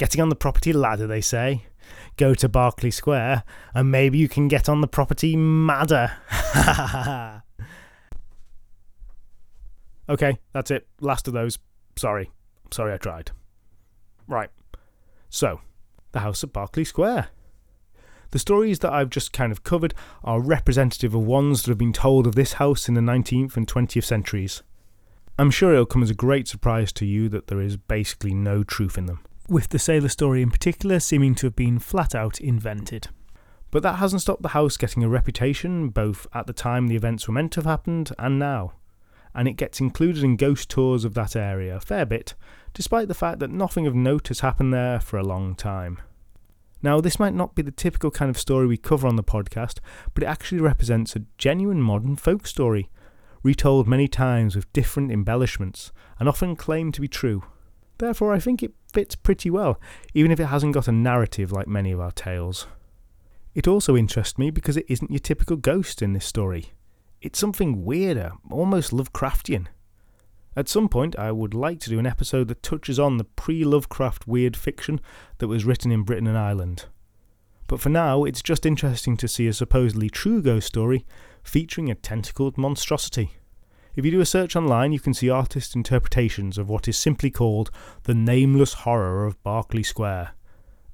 [0.00, 1.66] Getting on the property ladder, they say.
[2.16, 3.44] Go to Berkeley Square,
[3.74, 6.12] and maybe you can get on the property madder.
[10.10, 10.88] Okay, that's it.
[11.00, 11.60] Last of those.
[11.96, 12.32] Sorry.
[12.72, 13.30] Sorry I tried.
[14.26, 14.50] Right.
[15.28, 15.60] So,
[16.10, 17.28] the house at Berkeley Square.
[18.32, 19.94] The stories that I've just kind of covered
[20.24, 23.68] are representative of ones that have been told of this house in the 19th and
[23.68, 24.64] 20th centuries.
[25.38, 28.64] I'm sure it'll come as a great surprise to you that there is basically no
[28.64, 32.40] truth in them, with the sailor story in particular seeming to have been flat out
[32.40, 33.08] invented.
[33.72, 37.26] But that hasn't stopped the house getting a reputation, both at the time the events
[37.26, 38.74] were meant to have happened and now.
[39.34, 42.34] And it gets included in ghost tours of that area a fair bit,
[42.74, 46.00] despite the fact that nothing of note has happened there for a long time.
[46.82, 49.78] Now, this might not be the typical kind of story we cover on the podcast,
[50.14, 52.88] but it actually represents a genuine modern folk story,
[53.42, 57.42] retold many times with different embellishments, and often claimed to be true.
[58.00, 59.78] Therefore, I think it fits pretty well,
[60.14, 62.66] even if it hasn't got a narrative like many of our tales.
[63.54, 66.72] It also interests me because it isn't your typical ghost in this story.
[67.20, 69.66] It's something weirder, almost Lovecraftian.
[70.56, 73.64] At some point, I would like to do an episode that touches on the pre
[73.64, 75.02] Lovecraft weird fiction
[75.36, 76.86] that was written in Britain and Ireland.
[77.66, 81.04] But for now, it's just interesting to see a supposedly true ghost story
[81.44, 83.32] featuring a tentacled monstrosity.
[83.96, 87.30] If you do a search online, you can see artist interpretations of what is simply
[87.30, 87.70] called
[88.04, 90.32] the nameless horror of Berkeley Square,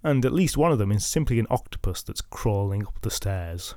[0.03, 3.75] and at least one of them is simply an octopus that's crawling up the stairs.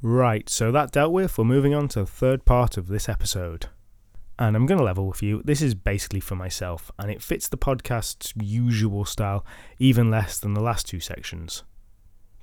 [0.00, 3.66] Right, so that dealt with, we're moving on to the third part of this episode.
[4.38, 5.42] And I'm going to level with you.
[5.44, 9.44] This is basically for myself, and it fits the podcast's usual style
[9.80, 11.64] even less than the last two sections.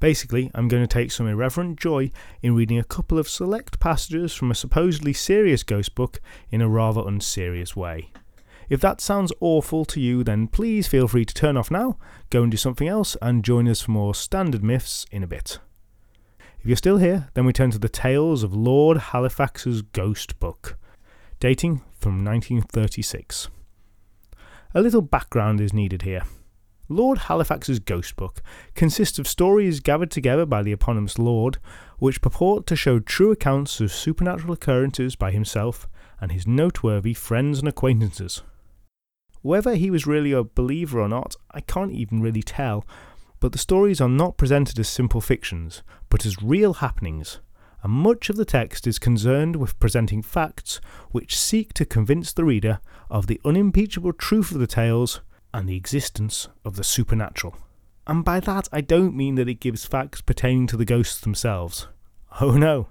[0.06, 2.12] Basically, I'm going to take some irreverent joy
[2.43, 6.70] in reading a couple of select passages from a supposedly serious ghost book in a
[6.70, 8.12] rather unserious way.
[8.70, 11.97] If that sounds awful to you, then please feel free to turn off now,
[12.30, 15.58] go and do something else, and join us for more standard myths in a bit.
[16.60, 20.78] If you're still here, then we turn to the tales of Lord Halifax's Ghost Book
[21.39, 23.47] dating from 1936.
[24.76, 26.26] A little background is needed here.
[26.88, 28.44] Lord Halifax's Ghost Book
[28.76, 31.58] consists of stories gathered together by the eponymous Lord,
[31.98, 35.90] which purport to show true accounts of supernatural occurrences by himself
[36.22, 38.44] and his noteworthy friends and acquaintances.
[39.42, 42.86] Whether he was really a believer or not, I can't even really tell,
[43.40, 47.40] but the stories are not presented as simple fictions, but as real happenings,
[47.82, 50.80] and much of the text is concerned with presenting facts
[51.12, 52.80] which seek to convince the reader
[53.10, 55.22] of the unimpeachable truth of the tales
[55.56, 57.56] and the existence of the supernatural.
[58.06, 61.88] And by that, I don't mean that it gives facts pertaining to the ghosts themselves.
[62.41, 62.89] Oh no.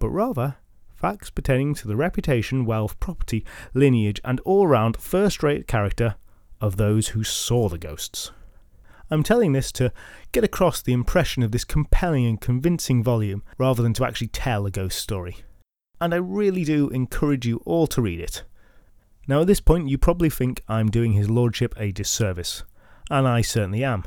[0.00, 0.56] But rather,
[0.92, 6.16] facts pertaining to the reputation, wealth, property, lineage, and all round first rate character
[6.60, 8.32] of those who saw the ghosts.
[9.08, 9.92] I'm telling this to
[10.32, 14.66] get across the impression of this compelling and convincing volume rather than to actually tell
[14.66, 15.36] a ghost story.
[16.00, 18.42] And I really do encourage you all to read it.
[19.26, 22.64] Now, at this point, you probably think I'm doing His Lordship a disservice,
[23.10, 24.04] and I certainly am.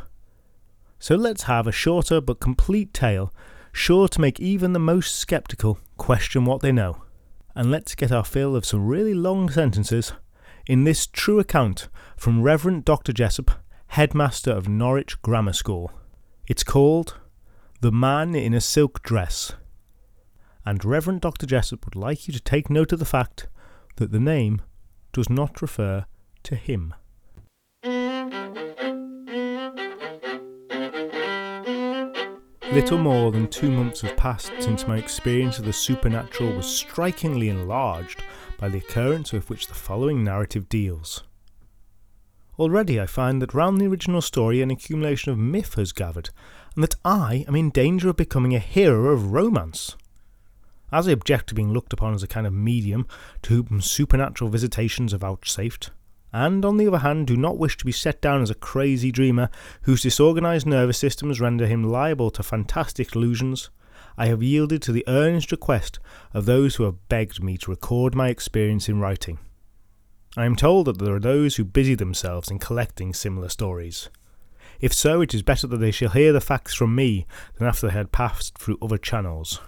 [1.00, 3.34] So let's have a shorter but complete tale,
[3.72, 7.04] sure to make even the most sceptical question what they know.
[7.56, 10.14] And let's get our fill of some really long sentences
[10.66, 13.12] in this true account from Reverend Dr.
[13.12, 13.56] Jessopp
[13.88, 15.92] headmaster of Norwich Grammar School.
[16.48, 17.20] It's called
[17.82, 19.54] The Man in a Silk Dress.
[20.66, 21.46] And Reverend Dr.
[21.46, 23.48] Jessopp would like you to take note of the fact
[23.98, 24.62] that the name
[25.14, 26.06] does not refer
[26.44, 26.94] to him.
[32.74, 37.50] Little more than two months have passed since my experience of the supernatural was strikingly
[37.50, 38.24] enlarged
[38.58, 41.24] by the occurrence with which the following narrative deals.
[42.58, 46.32] Already I find that round the original story an accumulation of myth has gathered,
[46.76, 49.96] and that I am in danger of becoming a hero of romance.
[50.94, 53.08] As I object to being looked upon as a kind of medium
[53.42, 55.90] to whom supernatural visitations are vouchsafed,
[56.32, 59.12] and on the other hand do not wish to be set down as a crazy
[59.12, 59.50] dreamer
[59.82, 63.72] whose disorganized nervous systems render him liable to fantastic illusions,
[64.20, 65.98] I have yielded to the earnest request
[66.32, 69.40] of those who have begged me to record my experience in writing.
[70.38, 74.10] I am told that there are those who busy themselves in collecting similar stories.
[74.80, 77.26] If so, it is better that they shall hear the facts from me
[77.58, 79.60] than after they had passed through other channels.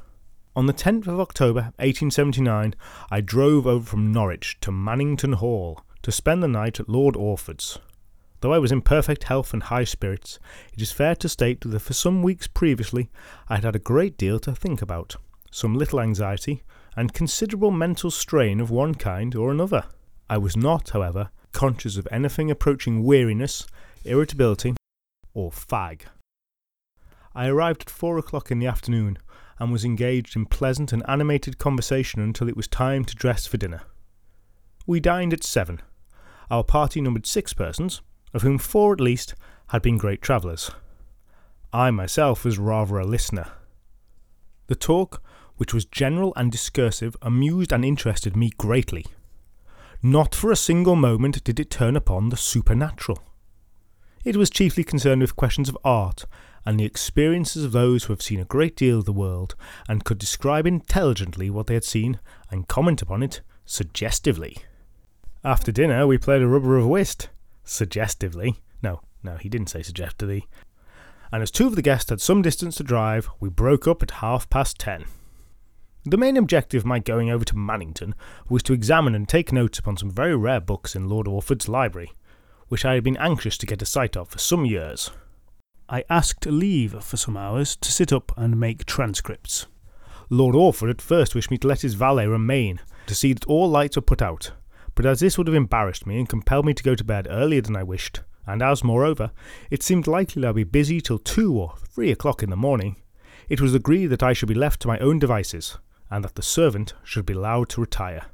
[0.58, 2.76] On the 10th of October 1879,
[3.12, 7.78] I drove over from Norwich to Mannington Hall to spend the night at Lord Orford's.
[8.40, 10.40] Though I was in perfect health and high spirits,
[10.72, 13.10] it is fair to state that for some weeks previously
[13.50, 15.18] I had had a great deal to think about,
[15.52, 16.64] some little anxiety,
[16.96, 19.84] and considerable mental strain of one kind or another.
[20.30, 23.68] I was not, however, conscious of anything approaching weariness,
[24.06, 24.76] irritability,
[25.34, 26.04] or fag.
[27.34, 29.18] I arrived at four o'clock in the afternoon
[29.60, 33.58] and was engaged in pleasant and animated conversation until it was time to dress for
[33.58, 33.82] dinner.
[34.86, 35.82] We dined at seven.
[36.50, 38.02] Our party numbered six persons,
[38.34, 39.34] of whom four at least
[39.68, 40.72] had been great travellers.
[41.74, 43.52] I myself was rather a listener.
[44.68, 45.22] The talk,
[45.58, 49.06] which was general and discursive, amused and interested me greatly.
[50.02, 53.20] Not for a single moment did it turn upon the supernatural.
[54.24, 56.26] It was chiefly concerned with questions of art
[56.66, 59.56] and the experiences of those who have seen a great deal of the world
[59.88, 64.58] and could describe intelligently what they had seen and comment upon it suggestively.
[65.44, 67.30] After dinner, we played a rubber of whist.
[67.64, 68.56] Suggestively.
[68.82, 70.48] No, no, he didn't say suggestively.
[71.32, 74.12] And as two of the guests had some distance to drive, we broke up at
[74.12, 75.06] half past ten.
[76.04, 78.14] The main objective of my going over to Mannington
[78.48, 82.12] was to examine and take notes upon some very rare books in Lord Orford's library,
[82.68, 85.10] which I had been anxious to get a sight of for some years.
[85.88, 89.68] I asked leave for some hours to sit up and make transcripts.
[90.32, 93.70] Lord Orford at first wished me to let his valet remain to see that all
[93.70, 94.52] lights were put out,
[94.96, 97.62] but as this would have embarrassed me and compelled me to go to bed earlier
[97.62, 99.30] than I wished, and as, moreover,
[99.70, 102.96] it seemed likely that I'd be busy till two or three o'clock in the morning,
[103.48, 105.78] it was agreed that I should be left to my own devices,
[106.10, 108.26] and that the servant should be allowed to retire.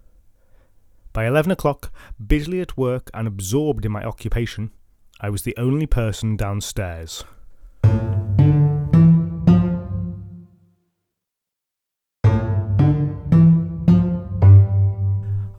[1.12, 1.92] By eleven o'clock,
[2.26, 4.72] busily at work and absorbed in my occupation,
[5.20, 7.26] I was the only person downstairs.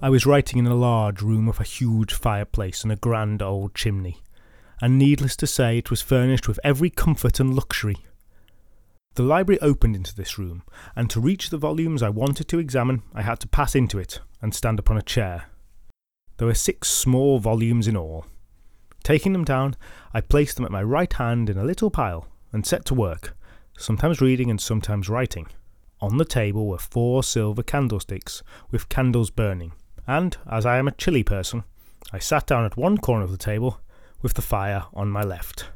[0.05, 3.73] I was writing in a large room with a huge fireplace and a grand old
[3.73, 4.21] chimney,
[4.81, 7.99] and needless to say, it was furnished with every comfort and luxury.
[9.15, 10.65] The library opened into this room,
[10.97, 14.19] and to reach the volumes I wanted to examine, I had to pass into it
[14.41, 15.45] and stand upon a chair.
[16.39, 18.27] There were six small volumes in all.
[19.05, 19.77] Taking them down,
[20.13, 23.37] I placed them at my right hand in a little pile and set to work,
[23.79, 25.47] sometimes reading and sometimes writing.
[26.01, 28.43] On the table were four silver candlesticks
[28.73, 29.75] with candles burning,
[30.07, 31.65] and, as I am a chilly person,
[32.13, 33.81] I sat down at one corner of the table
[34.21, 35.71] with the fire on my left.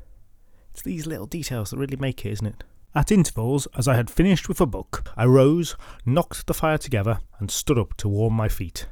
[0.70, 2.64] It's these little details that really make it, isn't it?
[2.94, 7.20] At intervals, as I had finished with a book, I rose, knocked the fire together,
[7.38, 8.86] and stood up to warm my feet.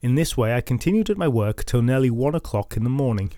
[0.00, 3.32] In this way, I continued at my work till nearly one o'clock in the morning.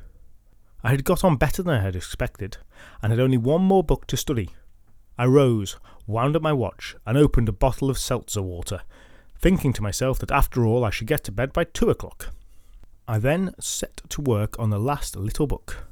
[0.83, 2.59] I had got on better than I had expected,
[3.03, 4.51] and had only one more book to study.
[5.19, 8.83] I rose, wound up my watch, and opened a bottle of seltzer water,
[9.41, 12.29] thinking to myself that after all I should get to bed by two o'clock.
[13.09, 15.87] I then set to work on the last little book.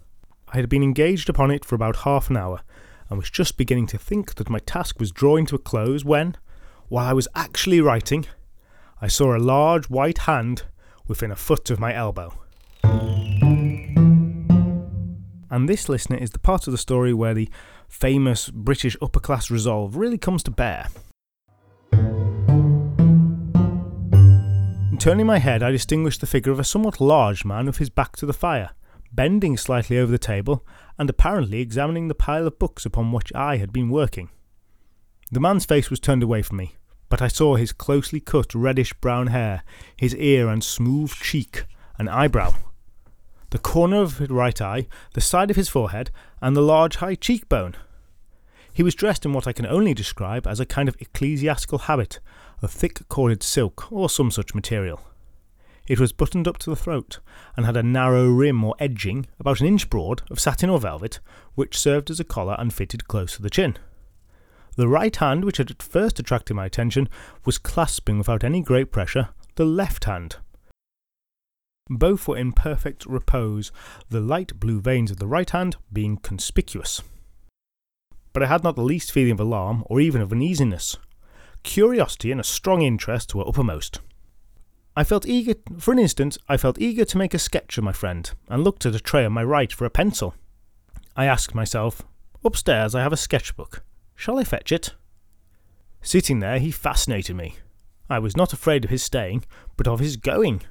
[0.49, 2.61] I had been engaged upon it for about half an hour,
[3.09, 6.37] and was just beginning to think that my task was drawing to a close when,
[6.89, 8.27] while I was actually writing,
[9.01, 10.65] I saw a large white hand
[11.07, 12.35] within a foot of my elbow.
[15.51, 17.49] And this, listener, is the part of the story where the
[17.89, 20.89] famous British upper class resolve really comes to bear.
[24.99, 28.17] Turning my head, I distinguished the figure of a somewhat large man with his back
[28.17, 28.71] to the fire,
[29.13, 30.67] bending slightly over the table,
[30.99, 34.29] and apparently examining the pile of books upon which I had been working.
[35.31, 36.75] The man's face was turned away from me,
[37.09, 39.63] but I saw his closely cut reddish brown hair,
[39.97, 41.65] his ear and smooth cheek
[41.97, 42.55] and eyebrow,
[43.51, 46.11] the corner of his right eye, the side of his forehead,
[46.43, 47.77] and the large high cheekbone.
[48.73, 52.19] He was dressed in what I can only describe as a kind of ecclesiastical habit
[52.63, 55.01] of thick corded silk or some such material.
[55.87, 57.19] It was buttoned up to the throat,
[57.57, 61.19] and had a narrow rim or edging, about an inch broad, of satin or velvet,
[61.55, 63.79] which served as a collar and fitted close to the chin.
[64.77, 67.09] The right hand, which had at first attracted my attention,
[67.45, 70.37] was clasping without any great pressure the left hand.
[71.89, 73.73] Both were in perfect repose,
[74.11, 77.03] the light blue veins of the right hand being conspicuous.
[78.33, 80.97] But I had not the least feeling of alarm or even of uneasiness.
[81.63, 84.01] Curiosity and a strong interest were uppermost.
[84.97, 87.93] I felt eager, for an instant, I felt eager to make a sketch of my
[87.93, 90.35] friend, and looked at a tray on my right for a pencil.
[91.17, 92.03] I asked myself,
[92.45, 93.83] Upstairs I have a sketchbook.
[94.15, 94.95] Shall I fetch it?
[96.03, 97.57] Sitting there, he fascinated me.
[98.11, 99.45] I was not afraid of his staying,
[99.77, 100.63] but of his going.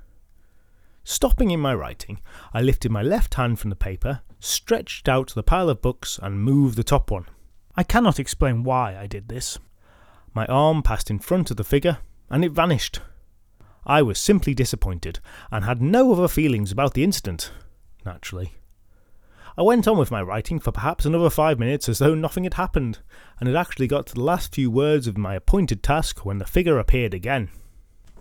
[1.04, 2.20] Stopping in my writing,
[2.54, 6.42] I lifted my left hand from the paper, stretched out the pile of books, and
[6.42, 7.28] moved the top one.
[7.76, 9.60] I cannot explain why I did this.
[10.34, 12.00] My arm passed in front of the figure,
[12.30, 13.02] and it vanished.
[13.86, 15.20] I was simply disappointed,
[15.52, 17.52] and had no other feelings about the incident,
[18.06, 18.54] naturally.
[19.58, 22.56] I went on with my writing for perhaps another five minutes as though nothing had
[22.56, 23.00] happened,
[23.40, 26.46] and had actually got to the last few words of my appointed task when the
[26.46, 27.50] figure appeared again.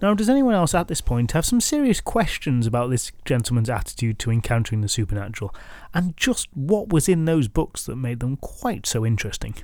[0.01, 4.19] Now, does anyone else at this point have some serious questions about this gentleman's attitude
[4.21, 5.55] to encountering the supernatural,
[5.93, 9.55] and just what was in those books that made them quite so interesting?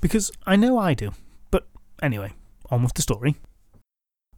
[0.00, 1.12] Because I know I do.
[2.02, 2.32] Anyway,
[2.68, 3.36] on with the story.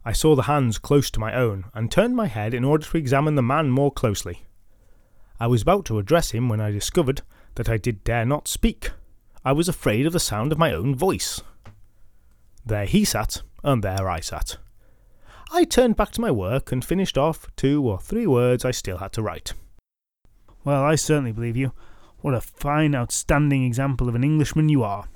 [0.05, 2.97] I saw the hands close to my own and turned my head in order to
[2.97, 4.43] examine the man more closely.
[5.39, 7.23] I was about to address him when I discovered
[7.55, 8.91] that I did dare not speak.
[9.43, 11.41] I was afraid of the sound of my own voice.
[12.63, 14.57] There he sat, and there I sat.
[15.51, 18.97] I turned back to my work and finished off two or three words I still
[18.97, 19.53] had to write.
[20.63, 21.73] Well, I certainly believe you.
[22.19, 25.07] What a fine, outstanding example of an Englishman you are.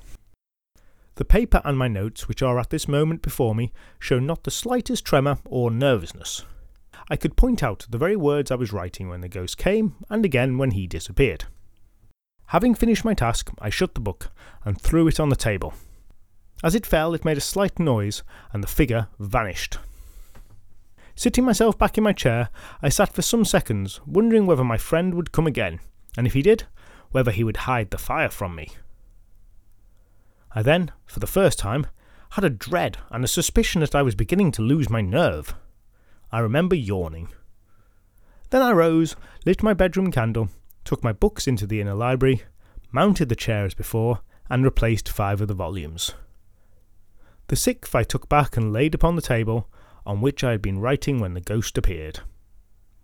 [1.19, 4.51] The paper and my notes, which are at this moment before me, show not the
[4.51, 6.45] slightest tremor or nervousness.
[7.09, 10.23] I could point out the very words I was writing when the ghost came, and
[10.23, 11.43] again when he disappeared.
[12.45, 14.31] Having finished my task, I shut the book
[14.63, 15.73] and threw it on the table.
[16.63, 19.77] As it fell, it made a slight noise, and the figure vanished.
[21.15, 22.47] Sitting myself back in my chair,
[22.81, 25.81] I sat for some seconds, wondering whether my friend would come again,
[26.15, 26.63] and if he did,
[27.11, 28.69] whether he would hide the fire from me.
[30.53, 31.87] I then, for the first time,
[32.31, 35.55] had a dread and a suspicion that I was beginning to lose my nerve.
[36.31, 37.29] I remember yawning.
[38.49, 40.49] Then I rose, lit my bedroom candle,
[40.83, 42.43] took my books into the inner library,
[42.91, 46.13] mounted the chair as before, and replaced five of the volumes.
[47.47, 49.69] The sixth I took back and laid upon the table,
[50.05, 52.21] on which I had been writing when the ghost appeared.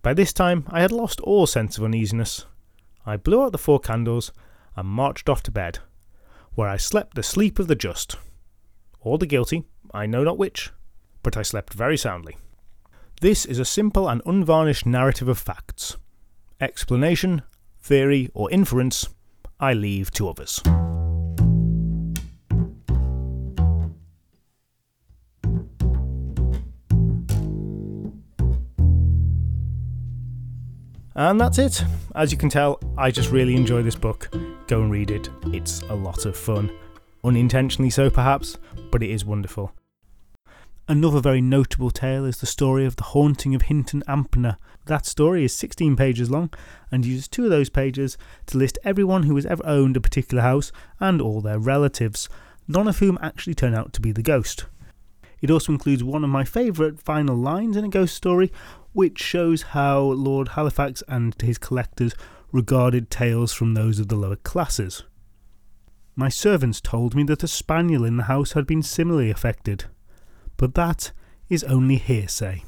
[0.02, 2.46] By this time I had lost all sense of uneasiness.
[3.04, 4.32] I blew out the four candles
[4.76, 5.78] and marched off to bed,
[6.56, 8.16] where I slept the sleep of the just.
[9.00, 9.62] Or the guilty,
[9.94, 10.72] I know not which,
[11.22, 12.36] but I slept very soundly.
[13.20, 15.96] This is a simple and unvarnished narrative of facts.
[16.60, 17.42] Explanation,
[17.80, 19.08] theory, or inference,
[19.60, 20.60] I leave to others.
[31.18, 31.82] And that's it.
[32.14, 34.28] As you can tell, I just really enjoy this book.
[34.66, 36.70] Go and read it, it's a lot of fun.
[37.24, 38.58] Unintentionally so, perhaps,
[38.90, 39.72] but it is wonderful.
[40.86, 44.58] Another very notable tale is the story of the haunting of Hinton Ampner.
[44.84, 46.52] That story is 16 pages long
[46.92, 50.42] and uses two of those pages to list everyone who has ever owned a particular
[50.42, 52.28] house and all their relatives,
[52.68, 54.66] none of whom actually turn out to be the ghost.
[55.40, 58.52] It also includes one of my favourite final lines in a ghost story,
[58.96, 62.14] which shows how Lord Halifax and his collectors
[62.50, 65.02] regarded tales from those of the lower classes.
[66.14, 69.84] My servants told me that a spaniel in the house had been similarly affected,
[70.56, 71.12] but that
[71.50, 72.64] is only hearsay.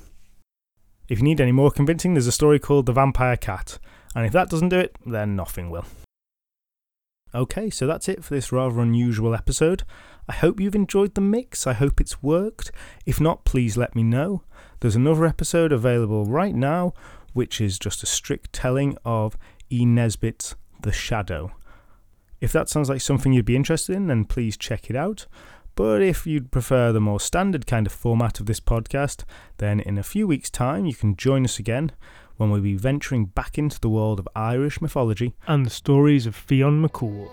[1.08, 3.78] If you need any more convincing, there's a story called The Vampire Cat,
[4.14, 5.86] and if that doesn't do it, then nothing will.
[7.34, 9.82] Okay, so that's it for this rather unusual episode.
[10.28, 11.66] I hope you've enjoyed the mix.
[11.66, 12.70] I hope it's worked.
[13.06, 14.42] If not, please let me know.
[14.80, 16.94] There's another episode available right now,
[17.32, 19.36] which is just a strict telling of
[19.70, 19.84] E.
[19.84, 21.50] Nesbit's The Shadow.
[22.40, 25.26] If that sounds like something you'd be interested in, then please check it out.
[25.74, 29.24] But if you'd prefer the more standard kind of format of this podcast,
[29.56, 31.90] then in a few weeks' time you can join us again
[32.36, 36.36] when we'll be venturing back into the world of Irish mythology and the stories of
[36.36, 37.28] Fionn McCool.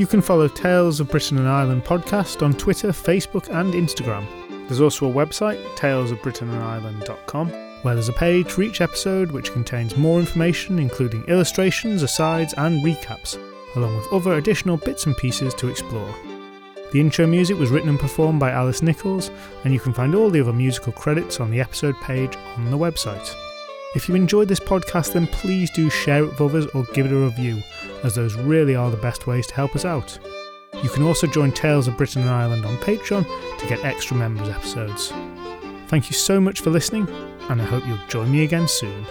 [0.00, 4.24] You can follow Tales of Britain and Ireland podcast on Twitter, Facebook, and Instagram.
[4.66, 7.50] There's also a website, talesofbritainandireland.com,
[7.82, 12.82] where there's a page for each episode which contains more information, including illustrations, asides, and
[12.82, 13.36] recaps,
[13.76, 16.14] along with other additional bits and pieces to explore.
[16.92, 19.30] The intro music was written and performed by Alice Nichols,
[19.64, 22.78] and you can find all the other musical credits on the episode page on the
[22.78, 23.36] website.
[23.92, 27.12] If you enjoyed this podcast, then please do share it with others or give it
[27.12, 27.60] a review,
[28.04, 30.16] as those really are the best ways to help us out.
[30.84, 33.26] You can also join Tales of Britain and Ireland on Patreon
[33.58, 35.12] to get extra members episodes.
[35.88, 37.08] Thank you so much for listening,
[37.48, 39.04] and I hope you'll join me again soon.